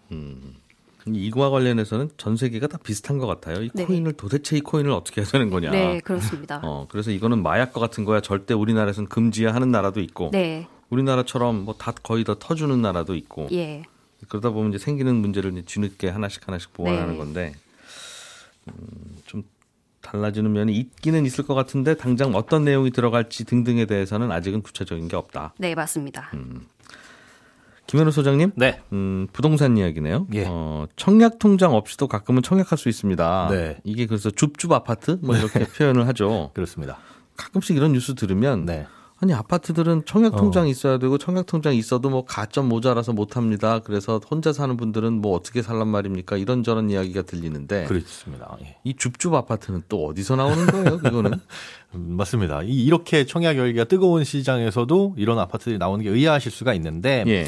이거와 1.04 1.50
관련해서는 1.50 2.08
전 2.16 2.38
세계가 2.38 2.68
다 2.68 2.78
비슷한 2.82 3.18
것 3.18 3.26
같아요. 3.26 3.62
이 3.62 3.68
네. 3.74 3.84
코인을 3.84 4.14
도대체 4.14 4.56
이 4.56 4.62
코인을 4.62 4.90
어떻게 4.90 5.20
해야 5.20 5.28
되는 5.28 5.50
거냐. 5.50 5.72
네, 5.72 6.00
그렇습니다. 6.00 6.62
어, 6.64 6.86
그래서 6.88 7.10
이거는 7.10 7.42
마약과 7.42 7.80
같은 7.80 8.06
거야. 8.06 8.22
절대 8.22 8.54
우리나라에서는 8.54 9.10
금지야 9.10 9.52
하는 9.52 9.70
나라도 9.70 10.00
있고 10.00 10.30
네, 10.32 10.66
우리나라처럼 10.88 11.66
뭐 11.66 11.74
다 11.76 11.92
거의 12.02 12.24
다 12.24 12.34
터주는 12.38 12.80
나라도 12.80 13.14
있고 13.14 13.48
예, 13.52 13.82
그러다 14.26 14.48
보면 14.48 14.70
이제 14.72 14.78
생기는 14.82 15.14
문제를 15.16 15.52
이제 15.52 15.60
뒤늦게 15.66 16.08
하나씩 16.08 16.48
하나씩 16.48 16.72
보완하는 16.72 17.12
네. 17.12 17.18
건데 17.18 17.52
음, 18.68 18.72
좀 18.72 19.15
달라지는 20.06 20.52
면이 20.52 20.72
있기는 20.74 21.26
있을 21.26 21.44
것 21.44 21.54
같은데 21.54 21.94
당장 21.94 22.34
어떤 22.34 22.64
내용이 22.64 22.90
들어갈지 22.90 23.44
등등에 23.44 23.86
대해서는 23.86 24.30
아직은 24.30 24.62
구체적인 24.62 25.08
게 25.08 25.16
없다. 25.16 25.54
네 25.58 25.74
맞습니다. 25.74 26.30
김현우 27.86 28.10
소장님, 28.10 28.52
네. 28.56 28.80
음, 28.92 29.28
부동산 29.32 29.76
이야기네요. 29.76 30.26
예. 30.34 30.44
어, 30.48 30.86
청약 30.96 31.38
통장 31.38 31.72
없이도 31.74 32.08
가끔은 32.08 32.42
청약할 32.42 32.76
수 32.76 32.88
있습니다. 32.88 33.48
네. 33.50 33.78
이게 33.84 34.06
그래서 34.06 34.30
줍줍 34.30 34.72
아파트 34.72 35.18
뭐 35.22 35.36
이렇게 35.36 35.64
표현을 35.64 36.08
하죠. 36.08 36.50
그렇습니다. 36.54 36.98
가끔씩 37.36 37.76
이런 37.76 37.92
뉴스 37.92 38.14
들으면 38.14 38.64
네. 38.64 38.86
아니 39.18 39.32
아파트들은 39.32 40.02
청약 40.04 40.36
통장이 40.36 40.70
있어야 40.70 40.98
되고 40.98 41.16
청약 41.16 41.46
통장이 41.46 41.78
있어도 41.78 42.10
뭐 42.10 42.26
가점 42.26 42.68
모자라서 42.68 43.14
못 43.14 43.36
합니다. 43.38 43.78
그래서 43.78 44.20
혼자 44.30 44.52
사는 44.52 44.76
분들은 44.76 45.22
뭐 45.22 45.34
어떻게 45.34 45.62
살란 45.62 45.88
말입니까? 45.88 46.36
이런저런 46.36 46.90
이야기가 46.90 47.22
들리는데 47.22 47.84
그렇습니다. 47.86 48.56
예. 48.62 48.76
이 48.84 48.94
줍줍 48.94 49.32
아파트는 49.32 49.84
또 49.88 50.06
어디서 50.06 50.36
나오는 50.36 50.66
거예요? 50.66 50.98
그거는 50.98 51.32
음, 51.94 52.16
맞습니다. 52.16 52.62
이- 52.62 52.84
이렇게 52.84 53.24
청약 53.24 53.56
열기가 53.56 53.84
뜨거운 53.84 54.22
시장에서도 54.22 55.14
이런 55.16 55.38
아파트들이 55.38 55.78
나오는 55.78 56.04
게 56.04 56.10
의아하실 56.10 56.52
수가 56.52 56.74
있는데 56.74 57.24
예. 57.26 57.46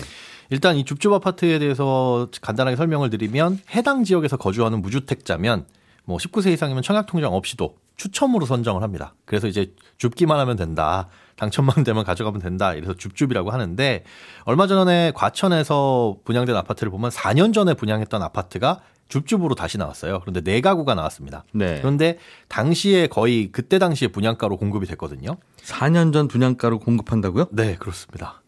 일단 0.48 0.76
이 0.76 0.86
줍줍 0.86 1.12
아파트에 1.12 1.58
대해서 1.58 2.28
간단하게 2.40 2.76
설명을 2.76 3.10
드리면 3.10 3.60
해당 3.74 4.04
지역에서 4.04 4.38
거주하는 4.38 4.80
무주택자면 4.80 5.66
뭐 6.04 6.16
19세 6.16 6.50
이상이면 6.54 6.82
청약 6.82 7.04
통장 7.04 7.34
없이도 7.34 7.76
추첨으로 7.96 8.46
선정을 8.46 8.82
합니다. 8.82 9.14
그래서 9.26 9.46
이제 9.48 9.74
줍기만 9.98 10.38
하면 10.40 10.56
된다. 10.56 11.08
당첨만 11.38 11.84
되면 11.84 12.04
가져가면 12.04 12.40
된다. 12.40 12.74
이래서 12.74 12.94
줍줍이라고 12.94 13.50
하는데 13.50 14.04
얼마 14.44 14.66
전에 14.66 15.12
과천에서 15.14 16.18
분양된 16.24 16.54
아파트를 16.56 16.90
보면 16.90 17.10
4년 17.10 17.54
전에 17.54 17.74
분양했던 17.74 18.22
아파트가 18.22 18.80
줍줍으로 19.08 19.54
다시 19.54 19.78
나왔어요. 19.78 20.20
그런데 20.20 20.42
네 20.42 20.60
가구가 20.60 20.94
나왔습니다. 20.94 21.44
네. 21.52 21.78
그런데 21.80 22.18
당시에 22.48 23.06
거의 23.06 23.50
그때 23.50 23.78
당시에 23.78 24.08
분양가로 24.08 24.58
공급이 24.58 24.86
됐거든요. 24.86 25.36
4년 25.64 26.12
전 26.12 26.28
분양가로 26.28 26.78
공급한다고요? 26.80 27.46
네, 27.52 27.76
그렇습니다. 27.76 28.42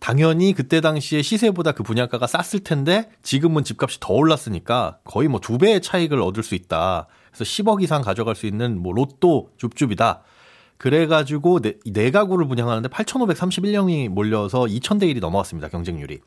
당연히 0.00 0.54
그때 0.54 0.80
당시에 0.80 1.20
시세보다 1.22 1.72
그 1.72 1.82
분양가가 1.82 2.26
쌌을 2.26 2.64
텐데 2.64 3.10
지금은 3.22 3.64
집값이 3.64 4.00
더 4.00 4.14
올랐으니까 4.14 4.98
거의 5.04 5.28
뭐 5.28 5.38
두 5.40 5.58
배의 5.58 5.82
차익을 5.82 6.20
얻을 6.22 6.42
수 6.42 6.54
있다. 6.54 7.06
그래서 7.30 7.44
10억 7.44 7.82
이상 7.82 8.02
가져갈 8.02 8.34
수 8.34 8.46
있는 8.46 8.82
뭐 8.82 8.92
로또 8.92 9.50
줍줍이다. 9.58 10.22
그래가지고 10.80 11.60
네, 11.60 11.74
네 11.84 12.10
가구를 12.10 12.48
분양하는데 12.48 12.88
8,531명이 12.88 14.08
몰려서 14.08 14.60
2,000대 14.60 15.02
1이 15.02 15.20
넘어갔습니다. 15.20 15.68
경쟁률이. 15.68 16.20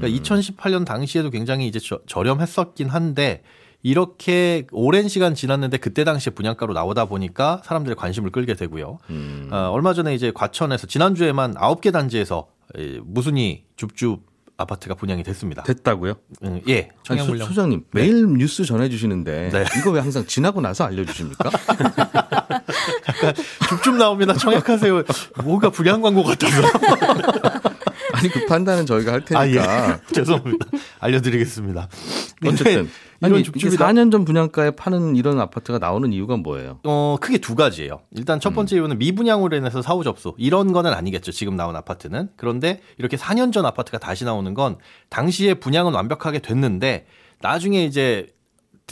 그러니까 0.00 0.08
2018년 0.08 0.84
당시에도 0.84 1.30
굉장히 1.30 1.68
이제 1.68 1.78
저, 1.78 2.00
저렴했었긴 2.06 2.88
한데 2.88 3.44
이렇게 3.84 4.66
오랜 4.72 5.06
시간 5.06 5.36
지났는데 5.36 5.76
그때 5.76 6.02
당시에 6.02 6.32
분양가로 6.32 6.74
나오다 6.74 7.04
보니까 7.04 7.62
사람들의 7.64 7.94
관심을 7.94 8.32
끌게 8.32 8.54
되고요. 8.54 8.98
어, 9.52 9.70
얼마 9.70 9.94
전에 9.94 10.16
이제 10.16 10.32
과천에서 10.34 10.88
지난주에만 10.88 11.54
9개 11.54 11.92
단지에서 11.92 12.48
이 12.76 13.00
무순이 13.04 13.66
줍줍 13.76 14.20
아파트가 14.58 14.94
분양이 14.94 15.22
됐습니다. 15.22 15.62
됐다고요? 15.62 16.14
음, 16.44 16.60
예, 16.68 16.88
청약 17.02 17.24
소, 17.24 17.30
물량. 17.30 17.48
소장님 17.48 17.84
매일 17.90 18.26
뉴스 18.26 18.64
전해주시는데 18.64 19.50
네. 19.52 19.64
이거 19.78 19.90
왜 19.90 20.00
항상 20.00 20.24
지나고 20.26 20.60
나서 20.60 20.84
알려주십니까? 20.84 21.50
줍줍 23.68 23.96
나옵니다. 23.96 24.32
청약하세요. 24.34 25.02
뭐가 25.44 25.70
분양 25.70 26.00
광고 26.00 26.22
같아서. 26.22 26.62
아니 28.12 28.30
그 28.30 28.46
판단은 28.46 28.86
저희가 28.86 29.12
할 29.12 29.24
테니까. 29.24 29.40
아, 29.62 29.90
예. 29.92 29.98
죄송합니다. 30.14 30.66
알려드리겠습니다. 31.00 31.88
어쨌든 32.46 32.88
이런. 33.22 33.40
이게 33.40 33.68
4년 33.68 34.12
전 34.12 34.24
분양가에 34.24 34.72
파는 34.72 35.16
이런 35.16 35.40
아파트가 35.40 35.78
나오는 35.78 36.12
이유가 36.12 36.36
뭐예요? 36.36 36.80
어, 36.84 37.16
크게 37.20 37.38
두 37.38 37.54
가지예요. 37.54 38.00
일단 38.12 38.40
첫 38.40 38.54
번째 38.54 38.76
이유는 38.76 38.98
미분양으로 38.98 39.56
인해서 39.56 39.82
사후 39.82 40.04
접수. 40.04 40.34
이런 40.38 40.72
거는 40.72 40.92
아니겠죠. 40.92 41.32
지금 41.32 41.56
나온 41.56 41.76
아파트는. 41.76 42.30
그런데 42.36 42.80
이렇게 42.98 43.16
4년 43.16 43.52
전 43.52 43.64
아파트가 43.66 43.98
다시 43.98 44.24
나오는 44.24 44.52
건 44.54 44.76
당시에 45.08 45.54
분양은 45.54 45.92
완벽하게 45.92 46.40
됐는데 46.40 47.06
나중에 47.40 47.84
이제 47.84 48.28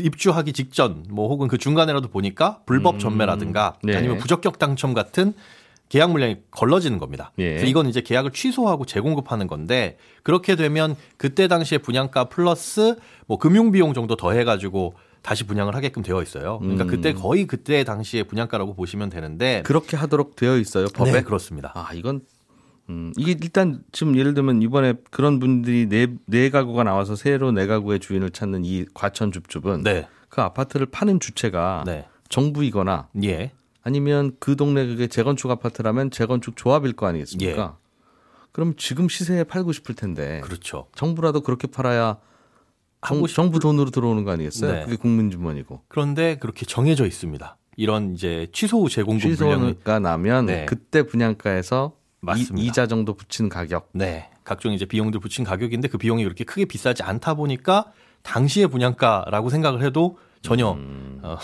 입주하기 0.01 0.53
직전 0.53 1.05
뭐 1.09 1.29
혹은 1.29 1.47
그 1.49 1.57
중간에라도 1.57 2.09
보니까 2.09 2.61
불법 2.67 2.99
전매라든가 2.99 3.77
네. 3.83 3.97
아니면 3.97 4.19
부적격 4.19 4.59
당첨 4.59 4.93
같은 4.93 5.35
계약 5.95 6.11
물량이 6.11 6.39
걸러지는 6.51 6.99
겁니다. 6.99 7.31
예. 7.39 7.63
이건 7.65 7.87
이제 7.87 8.01
계약을 8.01 8.33
취소하고 8.33 8.85
재공급하는 8.85 9.47
건데 9.47 9.97
그렇게 10.25 10.57
되면 10.57 10.97
그때 11.17 11.47
당시에 11.47 11.79
분양가 11.79 12.25
플러스 12.25 12.97
뭐 13.29 13.39
금융 13.39 13.71
비용 13.71 13.95
정도 13.95 14.17
더해 14.17 14.43
가지고 14.43 14.95
다시 15.23 15.47
분양을 15.47 15.77
하게끔 15.77 16.03
되어 16.03 16.21
있어요. 16.21 16.59
그러니까 16.59 16.83
음. 16.83 16.89
그때 16.89 17.13
거의 17.13 17.47
그때 17.47 17.85
당시에 17.85 18.25
분양가라고 18.25 18.75
보시면 18.75 19.09
되는데 19.09 19.63
그렇게 19.65 19.97
하도록 19.97 20.35
되어 20.35 20.59
있어요 20.59 20.87
법에. 20.93 21.13
네, 21.13 21.23
그렇습니다. 21.23 21.71
아 21.77 21.91
이건 21.95 22.23
음, 22.89 23.13
이게 23.17 23.31
일단 23.41 23.85
지금 23.93 24.17
예를 24.17 24.35
들면 24.35 24.63
이번에 24.63 24.95
그런 25.13 25.39
분들이 25.39 25.89
네, 25.89 26.09
네 26.27 26.51
가구가 26.51 26.83
나와서 26.83 27.15
새로 27.15 27.53
네 27.53 27.69
가구의 27.69 28.01
주인을 28.01 28.31
찾는 28.31 28.65
이 28.65 28.85
과천 28.95 29.31
줍줍은 29.31 29.85
네, 29.85 30.09
그 30.29 30.41
아파트를 30.41 30.87
파는 30.87 31.21
주체가 31.21 31.85
네, 31.87 32.05
정부이거나 32.31 33.11
예, 33.23 33.53
아니면 33.85 34.33
그 34.41 34.57
동네 34.57 34.87
그게 34.87 35.07
재건축 35.07 35.51
아파트라면 35.51 36.11
재건축 36.11 36.57
조합일 36.57 36.95
거 36.95 37.07
아니겠습니까? 37.07 37.77
그럼 38.51 38.75
지금 38.77 39.09
시세에 39.09 39.45
팔고 39.45 39.73
싶을 39.73 39.95
텐데 39.95 40.41
그렇죠. 40.43 40.87
정부라도 40.95 41.43
그렇게 41.43 41.67
팔아야 41.67 42.17
정, 43.07 43.19
하고 43.19 43.27
싶- 43.27 43.35
정부 43.37 43.59
돈으로 43.61 43.91
들어오는 43.91 44.25
거 44.25 44.31
아니겠어요? 44.31 44.73
네. 44.73 44.85
그게 44.85 44.97
국민 44.97 45.31
주머니고. 45.31 45.83
그런데 45.89 46.39
그렇게 46.39 46.65
정해져 46.65 47.05
있습니다. 47.07 47.57
이런 47.77 48.15
이제 48.15 48.47
취소 48.53 48.83
후 48.83 48.89
재공급 48.89 49.23
취소가 49.31 49.99
나면 49.99 50.47
네. 50.47 50.65
그때 50.67 51.03
분양가에서 51.03 51.93
맞습니다. 52.21 52.63
이, 52.65 52.67
이자 52.69 52.87
정도 52.87 53.15
붙이는 53.15 53.51
가격. 53.51 53.91
네, 53.93 54.31
각종 54.45 54.73
이제 54.73 54.87
비용들 54.87 55.21
붙인 55.21 55.45
가격인데 55.45 55.89
그 55.89 55.99
비용이 55.99 56.23
그렇게 56.25 56.45
크게 56.45 56.65
비싸지 56.65 57.03
않다 57.03 57.35
보니까 57.35 57.93
당시의 58.23 58.69
분양가라고 58.69 59.51
생각을 59.51 59.83
해도 59.83 60.17
전혀 60.41 60.71
음. 60.73 61.19
어, 61.23 61.37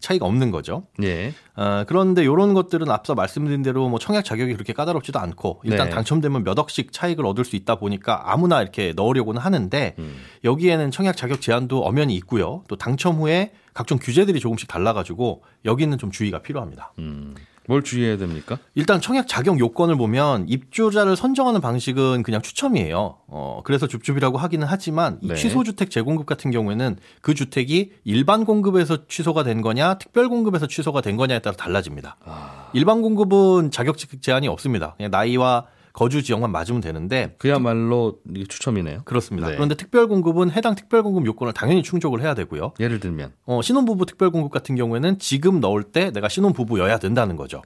차이가 0.00 0.26
없는 0.26 0.50
거죠. 0.50 0.86
예. 1.02 1.32
어, 1.56 1.84
그런데 1.86 2.22
이런 2.22 2.54
것들은 2.54 2.90
앞서 2.90 3.14
말씀드린 3.14 3.62
대로 3.62 3.88
뭐 3.88 3.98
청약 3.98 4.24
자격이 4.24 4.52
그렇게 4.54 4.72
까다롭지도 4.72 5.18
않고 5.18 5.60
일단 5.64 5.88
네. 5.88 5.94
당첨되면 5.94 6.44
몇 6.44 6.58
억씩 6.58 6.92
차익을 6.92 7.26
얻을 7.26 7.44
수 7.44 7.56
있다 7.56 7.76
보니까 7.76 8.32
아무나 8.32 8.60
이렇게 8.62 8.92
넣으려고는 8.94 9.40
하는데 9.40 9.94
음. 9.98 10.16
여기에는 10.44 10.90
청약 10.90 11.16
자격 11.16 11.40
제한도 11.40 11.84
엄연히 11.84 12.14
있고요. 12.16 12.64
또 12.68 12.76
당첨 12.76 13.16
후에 13.16 13.52
각종 13.72 13.98
규제들이 14.00 14.40
조금씩 14.40 14.68
달라가지고 14.68 15.42
여기는 15.64 15.98
좀 15.98 16.10
주의가 16.10 16.42
필요합니다. 16.42 16.92
음. 16.98 17.34
뭘 17.66 17.82
주의해야 17.82 18.16
됩니까? 18.16 18.58
일단 18.74 19.00
청약 19.00 19.26
자격 19.26 19.58
요건을 19.58 19.96
보면 19.96 20.46
입주자를 20.48 21.16
선정하는 21.16 21.60
방식은 21.60 22.22
그냥 22.22 22.42
추첨이에요. 22.42 23.18
어, 23.26 23.60
그래서 23.64 23.86
줍줍이라고 23.86 24.38
하기는 24.38 24.66
하지만 24.68 25.18
이 25.22 25.28
네. 25.28 25.34
취소 25.34 25.64
주택 25.64 25.90
재공급 25.90 26.26
같은 26.26 26.50
경우에는 26.50 26.96
그 27.20 27.34
주택이 27.34 27.92
일반 28.04 28.44
공급에서 28.44 29.06
취소가 29.06 29.44
된 29.44 29.62
거냐, 29.62 29.94
특별 29.94 30.28
공급에서 30.28 30.66
취소가 30.66 31.00
된 31.00 31.16
거냐에 31.16 31.38
따라 31.38 31.56
달라집니다. 31.56 32.16
아. 32.24 32.70
일반 32.74 33.02
공급은 33.02 33.70
자격 33.70 33.96
제한이 33.98 34.48
없습니다. 34.48 34.94
그냥 34.96 35.10
나이와 35.10 35.66
거주 35.94 36.22
지역만 36.24 36.50
맞으면 36.50 36.80
되는데 36.82 37.36
그야말로 37.38 38.18
추첨이네요. 38.48 39.02
그렇습니다. 39.04 39.48
네. 39.48 39.54
그런데 39.54 39.76
특별 39.76 40.08
공급은 40.08 40.50
해당 40.50 40.74
특별 40.74 41.02
공급 41.04 41.24
요건을 41.24 41.52
당연히 41.54 41.82
충족을 41.84 42.20
해야 42.20 42.34
되고요. 42.34 42.72
예를 42.80 42.98
들면 43.00 43.32
어, 43.46 43.62
신혼부부 43.62 44.04
특별 44.04 44.30
공급 44.30 44.50
같은 44.50 44.74
경우에는 44.74 45.18
지금 45.20 45.60
넣을 45.60 45.84
때 45.84 46.10
내가 46.10 46.28
신혼부부여야 46.28 46.98
된다는 46.98 47.36
거죠. 47.36 47.62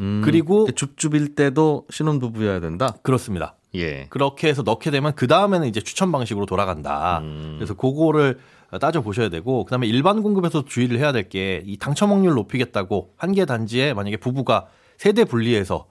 음, 0.00 0.20
그리고 0.24 0.70
줍줍일 0.70 1.34
때도 1.34 1.86
신혼부부여야 1.90 2.60
된다. 2.60 2.96
그렇습니다. 3.02 3.56
예. 3.74 4.06
그렇게 4.10 4.48
해서 4.48 4.62
넣게 4.62 4.90
되면 4.90 5.14
그 5.14 5.26
다음에는 5.26 5.66
이제 5.66 5.80
추천 5.80 6.12
방식으로 6.12 6.44
돌아간다. 6.44 7.20
음. 7.22 7.54
그래서 7.58 7.72
그거를 7.74 8.38
따져 8.80 9.00
보셔야 9.00 9.30
되고 9.30 9.64
그다음에 9.64 9.86
일반 9.86 10.22
공급에서 10.22 10.64
주의를 10.66 10.98
해야 10.98 11.12
될 11.12 11.28
게 11.30 11.62
이 11.66 11.78
당첨 11.78 12.10
확률 12.12 12.34
높이겠다고 12.34 13.14
한 13.16 13.32
개 13.32 13.46
단지에 13.46 13.94
만약에 13.94 14.18
부부가 14.18 14.66
세대 14.98 15.24
분리해서 15.24 15.86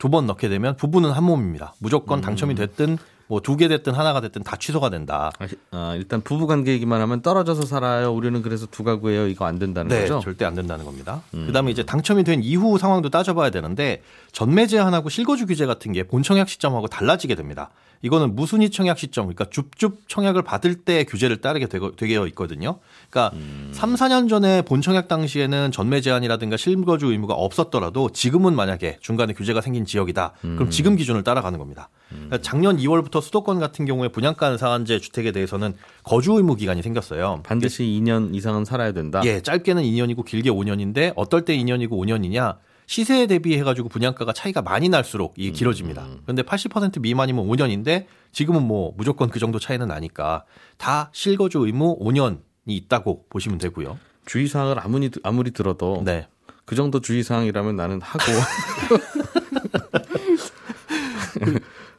두 0.00 0.08
번 0.08 0.26
넣게 0.26 0.48
되면 0.48 0.74
부부는 0.76 1.10
한 1.12 1.22
몸입니다. 1.22 1.74
무조건 1.78 2.20
당첨이 2.20 2.54
됐든 2.56 2.98
뭐 3.30 3.38
두 3.40 3.56
개 3.56 3.68
됐든 3.68 3.94
하나가 3.94 4.20
됐든 4.20 4.42
다 4.42 4.56
취소가 4.56 4.90
된다. 4.90 5.30
아, 5.38 5.46
아, 5.70 5.94
일단 5.94 6.20
부부 6.20 6.48
관계 6.48 6.72
얘기만 6.72 7.00
하면 7.00 7.22
떨어져서 7.22 7.62
살아요. 7.62 8.12
우리는 8.12 8.42
그래서 8.42 8.66
두 8.66 8.82
가구예요. 8.82 9.28
이거 9.28 9.44
안 9.44 9.60
된다는 9.60 9.88
네, 9.88 10.02
거죠? 10.02 10.18
절대 10.20 10.44
안 10.44 10.54
된다는 10.56 10.84
겁니다. 10.84 11.22
그다음에 11.30 11.70
이제 11.70 11.84
당첨이 11.84 12.24
된 12.24 12.42
이후 12.42 12.76
상황도 12.76 13.08
따져봐야 13.10 13.50
되는데 13.50 14.02
전매 14.32 14.66
제한하고 14.66 15.08
실거주 15.08 15.46
규제 15.46 15.64
같은 15.66 15.92
게 15.92 16.02
본청약 16.02 16.48
시점하고 16.48 16.88
달라지게 16.88 17.36
됩니다. 17.36 17.70
이거는 18.02 18.34
무순위 18.34 18.70
청약 18.70 18.98
시점, 18.98 19.26
그러니까 19.26 19.44
줍줍 19.50 20.08
청약을 20.08 20.40
받을 20.42 20.74
때 20.74 21.04
규제를 21.04 21.42
따르게 21.42 21.66
되어 21.68 22.26
있거든요. 22.28 22.78
그러니까 23.10 23.36
삼 23.72 23.94
3, 23.94 24.08
4년 24.08 24.28
전에 24.30 24.62
본청약 24.62 25.06
당시에는 25.06 25.70
전매 25.70 26.00
제한이라든가 26.00 26.56
실거주 26.56 27.12
의무가 27.12 27.34
없었더라도 27.34 28.08
지금은 28.10 28.56
만약에 28.56 28.96
중간에 29.00 29.34
규제가 29.34 29.60
생긴 29.60 29.84
지역이다. 29.84 30.32
그럼 30.40 30.70
지금 30.70 30.96
기준을 30.96 31.22
따라가는 31.24 31.58
겁니다. 31.58 31.90
그러니까 32.10 32.38
작년 32.38 32.76
2월부터 32.76 33.20
수도권 33.22 33.58
같은 33.58 33.84
경우에 33.84 34.08
분양가 34.08 34.56
상한제 34.56 34.98
주택에 34.98 35.32
대해서는 35.32 35.74
거주 36.02 36.32
의무 36.32 36.56
기간이 36.56 36.82
생겼어요. 36.82 37.40
반드시 37.44 37.84
2년 37.84 38.34
이상은 38.34 38.64
살아야 38.64 38.92
된다. 38.92 39.22
예, 39.24 39.40
짧게는 39.40 39.82
2년이고 39.82 40.24
길게 40.24 40.50
5년인데 40.50 41.12
어떨 41.16 41.44
때 41.44 41.56
2년이고 41.56 41.90
5년이냐? 41.90 42.58
시세에 42.86 43.28
대비해 43.28 43.62
가지고 43.62 43.88
분양가가 43.88 44.32
차이가 44.32 44.62
많이 44.62 44.88
날수록 44.88 45.34
이게 45.36 45.52
길어집니다. 45.52 46.08
그런데 46.24 46.42
80% 46.42 47.00
미만이면 47.00 47.46
5년인데 47.46 48.06
지금은 48.32 48.66
뭐 48.66 48.92
무조건 48.96 49.30
그 49.30 49.38
정도 49.38 49.60
차이는 49.60 49.86
나니까 49.86 50.44
다 50.76 51.08
실거주 51.12 51.60
의무 51.60 52.00
5년이 52.00 52.40
있다고 52.66 53.26
보시면 53.28 53.58
되고요. 53.58 53.96
주의사항을 54.26 54.80
아무리 54.80 55.08
아무리 55.22 55.52
들어도 55.52 56.02
네. 56.04 56.26
그 56.64 56.74
정도 56.74 57.00
주의 57.00 57.22
사항이라면 57.22 57.76
나는 57.76 58.00
하고 58.00 58.24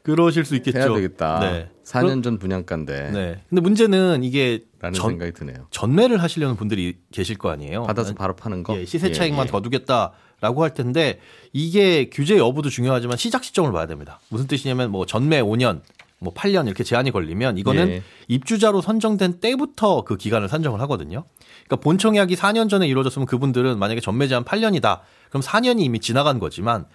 그러실 0.03 0.45
수 0.45 0.55
있겠죠. 0.55 0.79
해야 0.79 0.93
되겠다. 0.93 1.39
네. 1.39 1.69
4년 1.83 2.23
전 2.23 2.37
분양가인데 2.39 3.11
네. 3.11 3.43
근데 3.49 3.61
문제는 3.61 4.23
이게 4.23 4.63
라는 4.79 4.93
전, 4.93 5.11
생각이 5.11 5.33
드네요. 5.33 5.67
전매를 5.71 6.21
하시려는 6.21 6.55
분들이 6.55 6.97
계실 7.11 7.37
거 7.37 7.49
아니에요. 7.49 7.83
받아서 7.83 8.13
바로 8.13 8.35
파는 8.35 8.63
거. 8.63 8.79
예, 8.79 8.85
시세 8.85 9.09
예, 9.09 9.11
차익만 9.11 9.47
예. 9.47 9.51
더 9.51 9.61
두겠다라고 9.61 10.63
할 10.63 10.73
텐데 10.73 11.19
이게 11.53 12.09
규제 12.09 12.37
여부도 12.37 12.69
중요하지만 12.69 13.17
시작 13.17 13.43
시점을 13.43 13.71
봐야 13.71 13.85
됩니다. 13.85 14.19
무슨 14.29 14.47
뜻이냐면 14.47 14.91
뭐 14.91 15.05
전매 15.05 15.41
5년, 15.41 15.81
뭐 16.19 16.33
8년 16.33 16.67
이렇게 16.67 16.83
제한이 16.83 17.11
걸리면 17.11 17.57
이거는 17.57 17.89
예. 17.89 18.03
입주자로 18.27 18.81
선정된 18.81 19.39
때부터 19.39 20.03
그 20.03 20.17
기간을 20.17 20.49
산정을 20.49 20.79
하거든요. 20.81 21.25
그러니까 21.65 21.75
본청약이 21.77 22.35
4년 22.35 22.69
전에 22.69 22.87
이루어졌으면 22.87 23.25
그분들은 23.25 23.77
만약에 23.77 24.01
전매 24.01 24.27
제한 24.27 24.43
8년이다. 24.45 25.01
그럼 25.29 25.41
4년이 25.41 25.81
이미 25.81 25.99
지나간 25.99 26.39
거지만 26.39 26.85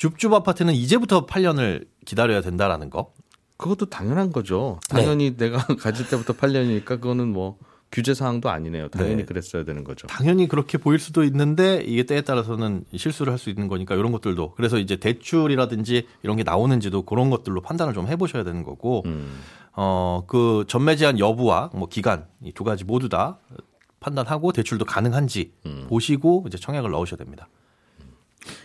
줍줍 0.00 0.32
아파트는 0.32 0.72
이제부터 0.74 1.26
8년을 1.26 1.86
기다려야 2.06 2.40
된다라는 2.40 2.88
거. 2.88 3.12
그것도 3.58 3.86
당연한 3.90 4.32
거죠. 4.32 4.80
네. 4.94 5.02
당연히 5.02 5.36
내가 5.36 5.58
가질 5.76 6.08
때부터 6.08 6.32
8년이니까 6.32 6.86
그거는 6.86 7.28
뭐 7.28 7.58
규제 7.92 8.14
사항도 8.14 8.48
아니네요. 8.48 8.88
당연히 8.88 9.16
네. 9.16 9.24
그랬어야 9.26 9.64
되는 9.64 9.84
거죠. 9.84 10.06
당연히 10.06 10.48
그렇게 10.48 10.78
보일 10.78 10.98
수도 10.98 11.22
있는데 11.24 11.82
이게 11.84 12.04
때에 12.04 12.22
따라서는 12.22 12.84
실수를 12.96 13.30
할 13.30 13.38
수 13.38 13.50
있는 13.50 13.68
거니까 13.68 13.94
이런 13.94 14.10
것들도 14.12 14.54
그래서 14.54 14.78
이제 14.78 14.96
대출이라든지 14.96 16.06
이런 16.22 16.36
게 16.38 16.44
나오는지도 16.44 17.02
그런 17.02 17.28
것들로 17.28 17.60
판단을 17.60 17.92
좀 17.92 18.06
해보셔야 18.06 18.42
되는 18.42 18.62
거고 18.62 19.02
음. 19.04 19.40
어그 19.74 20.64
전매 20.66 20.96
제한 20.96 21.18
여부와 21.18 21.70
뭐 21.74 21.88
기간 21.88 22.24
이 22.42 22.52
두 22.52 22.64
가지 22.64 22.84
모두 22.84 23.10
다 23.10 23.38
판단하고 24.00 24.52
대출도 24.52 24.86
가능한지 24.86 25.52
음. 25.66 25.84
보시고 25.90 26.44
이제 26.46 26.56
청약을 26.56 26.90
넣으셔야 26.90 27.18
됩니다. 27.18 27.48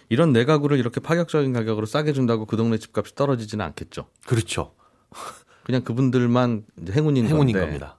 이런 0.09 0.33
내 0.33 0.45
가구를 0.45 0.77
이렇게 0.77 0.99
파격적인 0.99 1.53
가격으로 1.53 1.85
싸게 1.85 2.13
준다고 2.13 2.45
그 2.45 2.57
동네 2.57 2.77
집값이 2.77 3.15
떨어지지는 3.15 3.63
않겠죠. 3.65 4.07
그렇죠. 4.25 4.73
그냥 5.63 5.83
그분들만 5.83 6.63
이제 6.81 6.93
행운인, 6.93 7.25
행운인 7.27 7.53
건데 7.53 7.59
겁니다. 7.65 7.97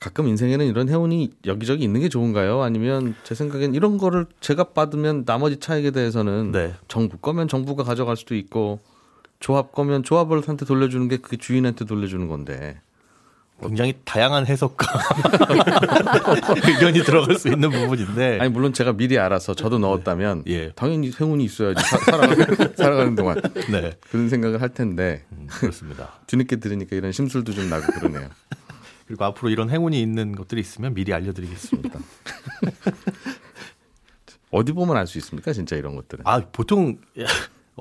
가끔 0.00 0.26
인생에는 0.26 0.66
이런 0.66 0.88
행운이 0.88 1.30
여기저기 1.46 1.84
있는 1.84 2.00
게 2.00 2.08
좋은가요? 2.08 2.60
아니면 2.62 3.14
제 3.22 3.36
생각엔 3.36 3.74
이런 3.74 3.98
거를 3.98 4.26
제가 4.40 4.64
받으면 4.64 5.24
나머지 5.24 5.58
차익에 5.58 5.92
대해서는 5.92 6.50
네. 6.50 6.74
정부 6.88 7.18
거면 7.18 7.46
정부가 7.46 7.84
가져갈 7.84 8.16
수도 8.16 8.34
있고 8.34 8.80
조합 9.38 9.70
거면 9.70 10.02
조합원한테 10.02 10.66
돌려주는 10.66 11.06
게 11.08 11.18
그 11.18 11.36
주인한테 11.36 11.84
돌려주는 11.84 12.26
건데 12.26 12.80
굉장히 13.68 13.94
다양한 14.04 14.46
해석과 14.46 14.86
의견이 16.68 17.02
들어갈 17.04 17.36
수 17.36 17.48
있는 17.48 17.70
부분인데 17.70 18.38
아니 18.40 18.50
물론 18.50 18.72
제가 18.72 18.92
미리 18.92 19.18
알아서 19.18 19.54
저도 19.54 19.78
넣었다면 19.78 20.44
예. 20.48 20.72
당연히 20.72 21.10
행운이 21.18 21.44
있어야지 21.44 21.82
사, 21.82 21.98
살아가는, 21.98 22.46
살아가는 22.76 23.14
동안 23.14 23.40
네 23.70 23.92
그런 24.10 24.28
생각을 24.28 24.60
할 24.60 24.70
텐데 24.70 25.24
음, 25.32 25.46
그렇습니다. 25.48 26.12
뒤늦게 26.26 26.56
들으니까 26.56 26.96
이런 26.96 27.12
심술도 27.12 27.52
좀 27.52 27.68
나고 27.70 27.86
그러네요. 27.92 28.28
그리고 29.06 29.24
앞으로 29.24 29.50
이런 29.50 29.68
행운이 29.70 30.00
있는 30.00 30.34
것들이 30.34 30.60
있으면 30.60 30.94
미리 30.94 31.12
알려드리겠습니다. 31.12 31.98
어디 34.50 34.72
보면 34.72 34.96
알 34.96 35.06
수 35.06 35.18
있습니까? 35.18 35.52
진짜 35.52 35.76
이런 35.76 35.96
것들은. 35.96 36.24
아 36.26 36.40
보통 36.52 36.98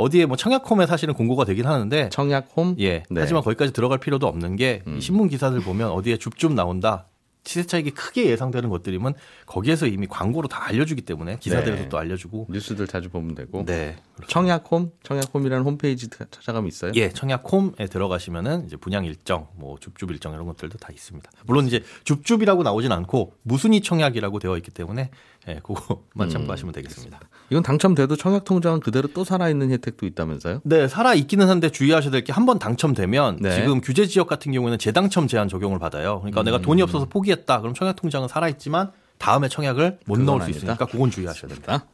어디에 0.01 0.25
뭐 0.25 0.35
청약홈에 0.37 0.85
사실은 0.85 1.13
공고가 1.13 1.45
되긴 1.45 1.65
하는데 1.65 2.09
청약홈? 2.09 2.75
예 2.79 2.89
네. 2.89 3.03
음. 3.11 3.17
하지만 3.17 3.43
거기까지 3.43 3.73
들어갈 3.73 3.99
필요도 3.99 4.27
없는 4.27 4.55
게이 4.55 4.99
신문 4.99 5.29
기사들 5.29 5.61
보면 5.61 5.91
어디에 5.91 6.17
줍줍 6.17 6.53
나온다 6.53 7.07
시세 7.43 7.65
차익이 7.65 7.91
크게 7.91 8.29
예상되는 8.29 8.69
것들이면 8.69 9.15
거기에서 9.47 9.87
이미 9.87 10.05
광고로 10.05 10.47
다 10.47 10.63
알려주기 10.67 11.01
때문에 11.01 11.37
기사들에서 11.39 11.83
네. 11.83 11.89
또 11.89 11.97
알려주고 11.97 12.47
뉴스들 12.49 12.87
자주 12.87 13.09
보면 13.09 13.33
되고. 13.33 13.65
네 13.65 13.97
청약홈? 14.27 14.91
청약홈이라는 15.03 15.65
홈페이지 15.65 16.07
찾아가면 16.09 16.67
있어요? 16.67 16.91
예, 16.95 17.09
청약홈에 17.09 17.87
들어가시면은 17.89 18.67
이제 18.67 18.77
분양 18.77 19.05
일정, 19.05 19.47
뭐 19.55 19.77
줍줍 19.79 20.11
일정 20.11 20.33
이런 20.33 20.45
것들도 20.45 20.77
다 20.77 20.89
있습니다. 20.91 21.31
물론 21.45 21.65
이제 21.65 21.83
줍줍이라고 22.03 22.61
나오진 22.61 22.91
않고 22.91 23.33
무순위 23.41 23.81
청약이라고 23.81 24.37
되어 24.37 24.55
있기 24.57 24.69
때문에 24.69 25.09
예, 25.47 25.59
그거만 25.63 26.29
참고하시면 26.29 26.71
되겠습니다. 26.73 27.19
이건 27.49 27.63
당첨돼도 27.63 28.15
청약 28.15 28.43
통장은 28.45 28.79
그대로 28.79 29.07
또 29.13 29.23
살아있는 29.23 29.71
혜택도 29.71 30.05
있다면서요? 30.05 30.61
네, 30.63 30.87
살아 30.87 31.13
있기는 31.15 31.49
한데 31.49 31.69
주의하셔야 31.69 32.11
될 32.11 32.23
게 32.23 32.31
한 32.31 32.45
번 32.45 32.59
당첨되면 32.59 33.37
네. 33.41 33.55
지금 33.55 33.81
규제 33.81 34.05
지역 34.05 34.27
같은 34.27 34.51
경우에는 34.51 34.77
재당첨 34.77 35.27
제한 35.27 35.47
적용을 35.47 35.79
받아요. 35.79 36.19
그러니까 36.19 36.43
내가 36.43 36.59
돈이 36.59 36.81
없어서 36.81 37.05
포기했다. 37.05 37.59
그럼 37.61 37.73
청약 37.73 37.95
통장은 37.95 38.27
살아 38.27 38.47
있지만 38.49 38.91
다음에 39.17 39.47
청약을 39.49 39.99
못 40.05 40.19
넣을 40.19 40.39
수 40.41 40.43
아니다. 40.45 40.57
있으니까 40.59 40.85
그건 40.85 41.09
주의하셔야 41.11 41.49
됩니다. 41.49 41.85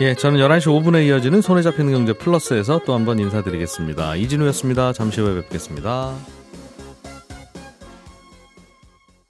예, 0.00 0.14
저는 0.14 0.40
11시 0.40 0.62
5분에 0.66 1.06
이어지는 1.06 1.42
손에 1.42 1.60
잡히는 1.62 1.92
경제 1.92 2.14
플러스에서 2.14 2.80
또 2.86 2.94
한 2.94 3.04
번 3.04 3.18
인사드리겠습니다. 3.18 4.16
이진우였습니다. 4.16 4.92
잠시 4.94 5.20
후에 5.20 5.34
뵙겠습니다. 5.42 6.14